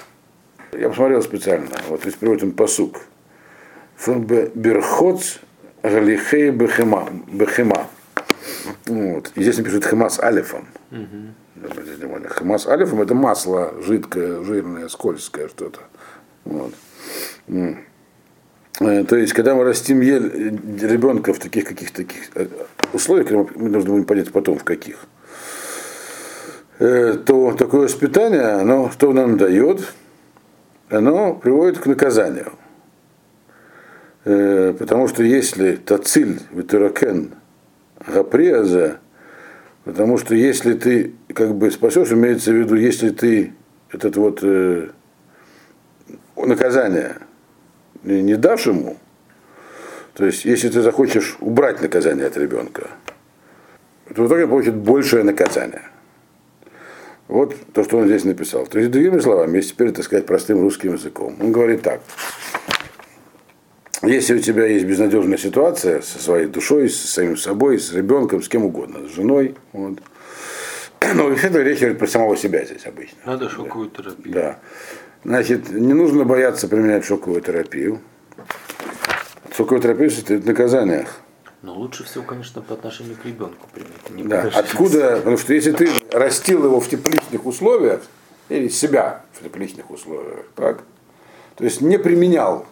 Я 0.72 0.90
посмотрел 0.90 1.24
специально, 1.24 1.76
вот 1.90 2.02
здесь 2.02 2.14
приводит 2.14 2.56
посук. 2.56 3.02
Берхоц 4.06 5.40
Галихей 5.82 6.52
Бехема. 6.52 7.10
Бехема. 7.28 7.88
Вот. 8.86 9.32
И 9.36 9.42
здесь 9.42 9.58
напишут 9.58 9.86
Хема 9.86 10.10
с 10.10 10.20
алифом. 10.20 10.68
Угу. 10.92 11.34
Хема 12.38 12.58
с 12.58 12.68
алифом 12.68 13.02
это 13.02 13.14
масло 13.14 13.74
жидкое, 13.82 14.44
жирное, 14.44 14.88
скользкое 14.88 15.48
что-то. 15.48 15.80
Вот. 16.46 16.74
То 18.80 19.16
есть, 19.16 19.34
когда 19.34 19.56
мы 19.56 19.64
растим 19.64 20.02
ребенка 20.02 21.34
в 21.34 21.40
таких 21.40 21.66
каких-то 21.66 22.04
таких 22.04 22.30
условиях, 22.94 23.32
мы 23.56 23.70
должны 23.70 23.92
будем 23.92 24.06
понять 24.06 24.32
потом 24.32 24.60
в 24.60 24.64
каких, 24.64 25.08
то 26.78 27.56
такое 27.58 27.82
воспитание, 27.82 28.42
оно 28.42 28.92
что 28.92 29.14
нам 29.14 29.38
дает? 29.38 29.94
Оно 30.90 31.34
приводит 31.34 31.80
к 31.80 31.88
наказанию. 31.88 32.54
Потому 34.24 35.08
что 35.08 35.24
если 35.24 35.78
тациль 35.78 36.40
витуракен 36.52 37.32
гаприаза, 38.08 39.00
потому 39.84 40.18
что 40.18 40.36
если 40.36 40.74
ты 40.74 41.14
как 41.34 41.56
бы 41.56 41.72
спасешь, 41.72 42.12
имеется 42.12 42.52
в 42.52 42.56
виду, 42.56 42.76
если 42.76 43.10
ты 43.10 43.54
этот 43.92 44.16
вот 44.18 44.40
э, 44.42 44.90
наказание 46.36 47.18
не 48.04 48.36
дашь 48.36 48.68
ему, 48.68 48.98
то 50.14 50.26
есть 50.26 50.46
если 50.46 50.70
ты 50.70 50.82
захочешь 50.82 51.38
убрать 51.40 51.82
наказание 51.82 52.26
от 52.26 52.38
ребенка, 52.38 52.88
то 54.16 54.24
в 54.24 54.28
итоге 54.28 54.48
получит 54.48 54.76
большее 54.76 55.24
наказание. 55.24 55.84
Вот 57.28 57.54
то, 57.74 57.84
что 57.84 57.98
он 57.98 58.06
здесь 58.08 58.24
написал. 58.24 58.66
То 58.68 58.80
есть, 58.80 58.90
другими 58.90 59.20
словами, 59.20 59.58
если 59.58 59.72
теперь 59.72 59.90
это 59.90 60.02
сказать 60.02 60.26
простым 60.26 60.62
русским 60.62 60.94
языком, 60.94 61.36
он 61.42 61.52
говорит 61.52 61.82
так. 61.82 62.02
Если 64.08 64.36
у 64.36 64.40
тебя 64.40 64.66
есть 64.66 64.86
безнадежная 64.86 65.38
ситуация 65.38 66.02
со 66.02 66.18
своей 66.20 66.48
душой, 66.48 66.90
со 66.90 67.08
самим 67.08 67.36
собой, 67.36 67.78
с 67.78 67.92
ребенком, 67.92 68.42
с 68.42 68.48
кем 68.48 68.64
угодно, 68.64 69.08
с 69.08 69.12
женой, 69.12 69.56
вот. 69.74 70.00
но 71.14 71.30
это 71.30 71.62
речь 71.62 71.80
идет 71.80 72.00
про 72.00 72.08
самого 72.08 72.38
себя 72.38 72.64
здесь 72.64 72.86
обычно. 72.86 73.18
Надо 73.26 73.50
шоковую 73.50 73.90
терапию. 73.90 74.34
Да. 74.34 74.60
Значит, 75.26 75.72
не 75.72 75.94
нужно 75.94 76.24
бояться 76.24 76.70
применять 76.70 77.04
шоковую 77.04 77.42
терапию. 77.42 78.00
Шоковую 79.54 79.82
терапию 79.82 80.10
состоит 80.10 80.44
в 80.44 80.48
наказаниях. 80.48 81.20
Но 81.62 81.74
лучше 81.74 82.06
всего, 82.06 82.24
конечно, 82.24 82.62
по 82.62 82.76
отношению 82.76 83.18
к 83.18 83.26
ребенку 83.26 83.68
применять. 83.74 84.54
Да. 84.54 84.60
Откуда? 84.60 85.18
Потому 85.18 85.38
что 85.38 85.54
если 85.54 85.74
ты 85.74 85.90
растил 86.12 86.64
его 86.64 86.80
в 86.80 86.88
тепличных 86.88 87.46
условиях, 87.46 88.04
или 88.48 88.70
себя 88.70 89.24
в 89.34 89.44
тепличных 89.44 89.92
условиях, 89.92 90.46
так, 90.56 90.84
то 91.56 91.66
есть 91.66 91.82
не 91.82 92.00
применял 92.00 92.66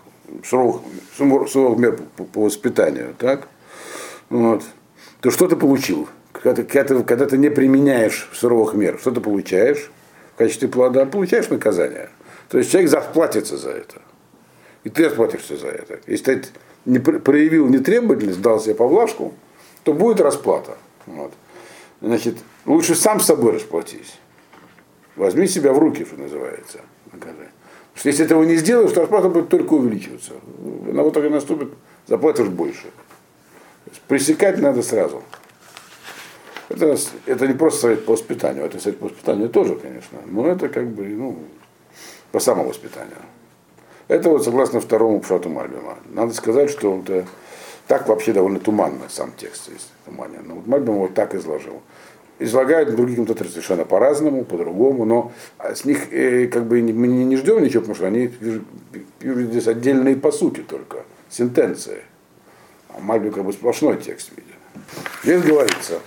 суровых, 0.44 0.82
суровых 1.18 1.80
мер 1.80 2.00
по, 2.18 2.24
по 2.24 2.42
воспитанию, 2.44 3.16
так, 3.18 3.48
вот, 4.30 4.64
то 5.22 5.32
что 5.32 5.48
ты 5.48 5.56
получил? 5.56 6.08
Когда 6.32 6.64
когда, 6.64 6.84
ты, 6.84 7.04
когда 7.04 7.26
ты 7.26 7.38
не 7.38 7.50
применяешь 7.50 8.30
суровых 8.34 8.74
мер, 8.74 8.98
что 9.00 9.12
ты 9.12 9.22
получаешь 9.22 9.90
в 10.34 10.38
качестве 10.38 10.68
плода? 10.68 11.06
Получаешь 11.06 11.50
наказание. 11.50 12.10
То 12.50 12.58
есть 12.58 12.72
человек 12.72 12.92
заплатится 12.92 13.58
за 13.58 13.72
это. 13.72 14.02
И 14.84 14.90
ты 14.90 15.06
расплатишься 15.06 15.58
за 15.58 15.68
это. 15.68 16.00
Если 16.06 16.36
ты 16.36 16.48
не 16.86 17.00
проявил 17.00 17.68
нетребовательность, 17.68 18.42
дал 18.42 18.60
себе 18.60 18.76
поблажку, 18.76 19.34
то 19.84 19.94
будет 19.94 20.22
расплата. 20.22 20.78
Вот. 21.06 21.34
Значит, 22.02 22.36
лучше 22.66 22.94
сам 22.96 23.20
с 23.20 23.26
собой 23.26 23.54
расплатись. 23.54 24.20
Возьми 25.16 25.48
себя 25.48 25.74
в 25.74 25.80
руки, 25.80 26.06
что 26.06 26.18
называется. 26.18 26.82
Наказание. 27.12 27.50
Что 27.96 28.10
если 28.10 28.26
этого 28.26 28.44
не 28.44 28.58
сделаешь, 28.58 28.92
то 28.92 29.02
расплата 29.02 29.30
будет 29.30 29.50
только 29.50 29.74
увеличиваться. 29.74 30.34
На 30.92 31.02
вот 31.02 31.14
так 31.14 31.24
и 31.24 31.30
наступит, 31.30 31.70
заплатишь 32.08 32.48
больше. 32.48 32.92
Пресекать 34.08 34.60
надо 34.60 34.84
сразу. 34.84 35.24
Это, 36.70 36.98
это 37.26 37.48
не 37.48 37.54
просто 37.54 37.82
совет 37.82 38.06
по 38.06 38.14
воспитанию, 38.14 38.66
это 38.66 38.80
совет 38.80 39.00
по 39.00 39.06
воспитанию 39.06 39.50
тоже, 39.50 39.76
конечно, 39.76 40.18
но 40.26 40.48
это 40.48 40.68
как 40.68 40.88
бы, 40.88 41.06
ну, 41.06 41.38
по 42.32 42.40
самовоспитанию. 42.40 43.18
Это 44.08 44.30
вот 44.30 44.44
согласно 44.44 44.82
второму 44.82 45.20
пшату 45.20 45.50
Мальбима. 45.50 45.98
Надо 46.10 46.34
сказать, 46.34 46.70
что 46.70 47.00
это 47.00 47.26
так 47.88 48.08
вообще 48.08 48.34
довольно 48.34 48.60
туманно 48.60 49.06
сам 49.10 49.32
текст 49.38 49.70
есть, 49.72 49.92
туманен. 50.06 50.44
Но 50.46 50.56
вот 50.56 50.68
Мальбим 50.68 50.96
вот 50.96 51.14
так 51.14 51.34
изложил. 51.36 51.82
Излагают 52.38 52.94
другие 52.96 53.16
комментаторы 53.16 53.50
совершенно 53.50 53.86
по-разному, 53.86 54.44
по-другому, 54.44 55.06
но 55.06 55.32
с 55.60 55.86
них 55.86 56.12
э, 56.12 56.48
как 56.48 56.66
бы 56.66 56.82
мы 56.82 57.08
не, 57.08 57.38
ждем 57.38 57.64
ничего, 57.64 57.82
потому 57.82 57.96
что 57.96 58.08
они 58.08 58.32
здесь 59.22 59.68
отдельные 59.68 60.18
по 60.18 60.32
сути 60.32 60.60
только, 60.60 61.04
сентенции. 61.30 62.02
А 62.90 63.00
Мальбим 63.00 63.32
как 63.32 63.46
бы 63.46 63.54
сплошной 63.54 63.98
текст 63.98 64.32
видит. 64.36 64.56
Здесь 65.24 65.44
говорится 65.44 66.00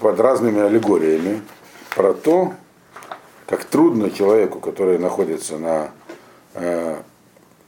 под 0.00 0.18
разными 0.18 0.60
аллегориями 0.60 1.42
про 1.94 2.12
то, 2.12 2.54
как 3.46 3.64
трудно 3.64 4.10
человеку, 4.10 4.60
который 4.60 4.98
находится 4.98 5.58
на 5.58 5.90
э, 6.54 6.96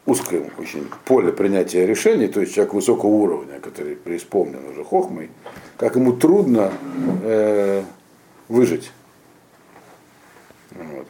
узком 0.07 0.51
очень 0.59 0.87
поле 1.05 1.33
принятия 1.33 1.85
решений, 1.85 2.29
то 2.29 2.41
есть 2.41 2.55
человек 2.55 2.75
высокого 2.75 3.11
уровня, 3.11 3.61
который 3.61 3.97
преисполнен 3.97 4.67
уже 4.71 4.85
хохмой, 4.85 5.31
как 5.77 5.97
ему 5.97 6.13
трудно 6.13 6.73
э, 7.25 7.83
выжить. 8.49 8.93
Вот. 10.71 11.07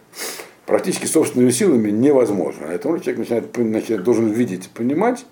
Практически 0.64 1.07
собственными 1.07 1.51
силами 1.51 1.90
невозможно. 1.90 2.66
Поэтому 2.68 2.99
человек 2.99 3.18
начинает, 3.18 3.57
начинает, 3.57 4.03
должен 4.03 4.28
видеть 4.28 4.66
и 4.66 4.68
понимать, 4.68 5.26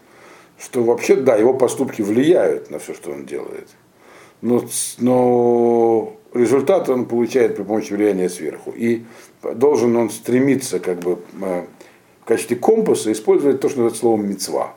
что 0.58 0.84
вообще, 0.84 1.16
да, 1.16 1.34
его 1.36 1.54
поступки 1.54 2.02
влияют 2.02 2.70
на 2.70 2.78
все, 2.78 2.94
что 2.94 3.10
он 3.10 3.24
делает. 3.24 3.68
Но, 4.42 4.64
но 4.98 6.16
результат 6.34 6.88
он 6.88 7.06
получает 7.06 7.56
при 7.56 7.62
помощи 7.62 7.92
влияния 7.92 8.28
сверху. 8.28 8.72
И 8.76 9.04
должен 9.42 9.96
он 9.96 10.10
стремиться 10.10 10.78
как 10.78 10.98
бы 10.98 11.18
э, 11.40 11.64
в 12.24 12.28
качестве 12.28 12.56
компаса 12.56 13.12
использовать 13.12 13.60
то, 13.60 13.68
что 13.68 13.80
называется 13.80 14.00
словом 14.00 14.28
мецва. 14.28 14.74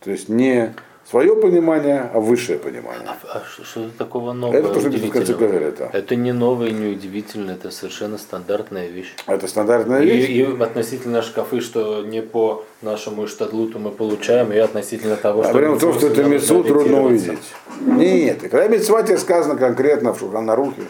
То 0.00 0.10
есть 0.10 0.28
не 0.28 0.74
свое 1.08 1.34
понимание, 1.34 2.10
а 2.12 2.20
высшее 2.20 2.58
понимание. 2.58 3.06
А, 3.06 3.16
а 3.38 3.42
что, 3.50 3.64
что 3.64 3.90
такого 3.96 4.34
нового? 4.34 4.58
Это 4.58 4.74
то, 4.74 4.80
что 4.80 4.90
в 4.90 5.10
конце 5.10 5.32
говорят. 5.32 5.76
Да. 5.78 5.90
Это 5.90 6.16
не 6.16 6.32
новое, 6.32 6.72
не 6.72 6.88
удивительно, 6.88 7.52
это 7.52 7.70
совершенно 7.70 8.18
стандартная 8.18 8.88
вещь. 8.88 9.14
Это 9.26 9.46
стандартная 9.46 10.02
и, 10.02 10.06
вещь? 10.06 10.28
И 10.28 10.42
относительно 10.42 11.22
шкафы, 11.22 11.62
что 11.62 12.02
не 12.02 12.20
по 12.20 12.64
нашему 12.82 13.26
штадлуту 13.26 13.78
мы 13.78 13.90
получаем, 13.90 14.52
и 14.52 14.58
относительно 14.58 15.16
того, 15.16 15.40
а 15.40 15.44
что... 15.44 15.54
Прямо 15.54 15.78
то, 15.78 15.94
что 15.94 16.08
это 16.08 16.24
мецву 16.24 16.62
трудно 16.62 17.04
увидеть. 17.04 17.38
Нет, 17.80 18.42
когда 18.42 18.68
мецва 18.68 19.02
тебе 19.02 19.16
сказано 19.16 19.56
конкретно 19.56 20.12
в 20.12 20.18
Шуханарухе, 20.18 20.82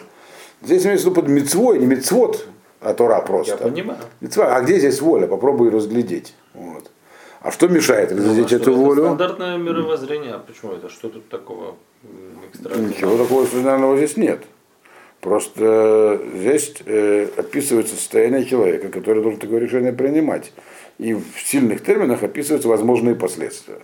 здесь 0.61 0.85
имеется 0.85 1.07
в 1.07 1.11
виду 1.11 1.21
под 1.21 1.29
мецвой, 1.29 1.79
не 1.79 1.85
мецвод, 1.85 2.45
а 2.81 2.93
Тора 2.93 3.21
просто. 3.21 3.53
Я 3.53 3.57
понимаю. 3.57 3.99
Мецва. 4.21 4.55
А 4.55 4.61
где 4.61 4.79
здесь 4.79 5.01
воля? 5.01 5.27
Попробуй 5.27 5.69
разглядеть. 5.69 6.35
Вот. 6.53 6.89
А 7.41 7.51
что 7.51 7.67
мешает 7.67 8.11
разглядеть 8.11 8.51
ну, 8.51 8.57
а 8.57 8.61
эту 8.61 8.71
это 8.71 8.79
волю? 8.79 9.03
Стандартное 9.03 9.57
мировоззрение. 9.57 10.33
А 10.33 10.39
почему 10.39 10.73
это? 10.73 10.89
Что 10.89 11.09
тут 11.09 11.29
такого 11.29 11.75
Ничего 12.53 13.17
такого 13.17 13.43
экстраординарного 13.43 13.97
здесь 13.97 14.17
нет. 14.17 14.43
Просто 15.21 16.21
здесь 16.35 16.75
э, 16.85 17.27
описывается 17.37 17.95
состояние 17.95 18.45
человека, 18.45 18.89
который 18.89 19.21
должен 19.21 19.39
такое 19.39 19.59
решение 19.59 19.91
принимать. 19.91 20.53
И 20.99 21.13
в 21.13 21.23
сильных 21.43 21.83
терминах 21.83 22.23
описываются 22.23 22.69
возможные 22.69 23.15
последствия. 23.15 23.79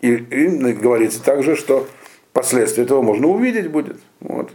И, 0.00 0.14
и 0.14 0.72
говорится 0.72 1.22
также, 1.22 1.56
что 1.56 1.86
последствия 2.32 2.84
этого 2.84 3.02
можно 3.02 3.26
увидеть 3.26 3.70
будет. 3.70 3.96
Вот. 4.20 4.50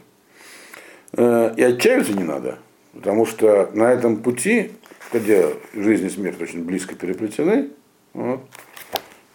Э, 1.13 1.53
и 1.57 1.63
отчаиваться 1.63 2.13
не 2.13 2.23
надо. 2.23 2.57
Потому 2.93 3.25
что 3.25 3.69
на 3.73 3.91
этом 3.91 4.17
пути, 4.17 4.71
где 5.11 5.55
жизнь 5.73 6.05
и 6.05 6.09
смерть 6.09 6.41
очень 6.41 6.63
близко 6.63 6.95
переплетены, 6.95 7.69
вот, 8.13 8.41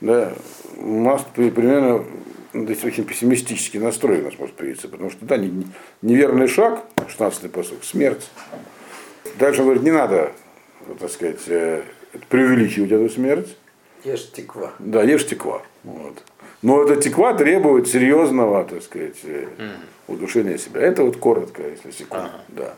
да, 0.01 0.33
у 0.77 1.03
нас 1.03 1.27
примерно 1.35 2.05
здесь 2.55 2.85
очень 2.85 3.05
пессимистический 3.05 3.81
настрой 3.81 4.21
у 4.21 4.25
нас 4.25 4.39
может 4.39 4.55
появиться, 4.55 4.89
потому 4.89 5.11
что 5.11 5.25
да, 5.25 5.37
неверный 6.03 6.47
шаг, 6.47 6.85
16-й 6.97 7.49
посыл, 7.49 7.77
смерть. 7.83 8.31
Дальше 9.39 9.61
он 9.61 9.67
говорит, 9.67 9.83
не 9.83 9.91
надо, 9.91 10.33
так 10.99 11.11
сказать, 11.11 11.41
э, 11.49 11.83
преувеличивать 12.29 12.93
эту 12.93 13.09
смерть. 13.09 13.57
Ешь 14.05 14.31
теква. 14.33 14.73
Да, 14.79 15.03
ешь 15.03 15.27
теква. 15.27 15.63
Вот. 15.83 16.23
Но 16.63 16.83
эта 16.83 17.01
теква 17.01 17.35
требует 17.35 17.89
серьезного, 17.89 18.65
так 18.65 18.83
сказать, 18.83 19.23
mm. 19.23 19.77
удушения 20.09 20.59
себя. 20.59 20.81
Это 20.81 21.03
вот 21.03 21.17
коротко, 21.17 21.63
если 21.69 21.91
секунду. 21.91 22.27
Ага. 22.27 22.41
Да. 22.49 22.75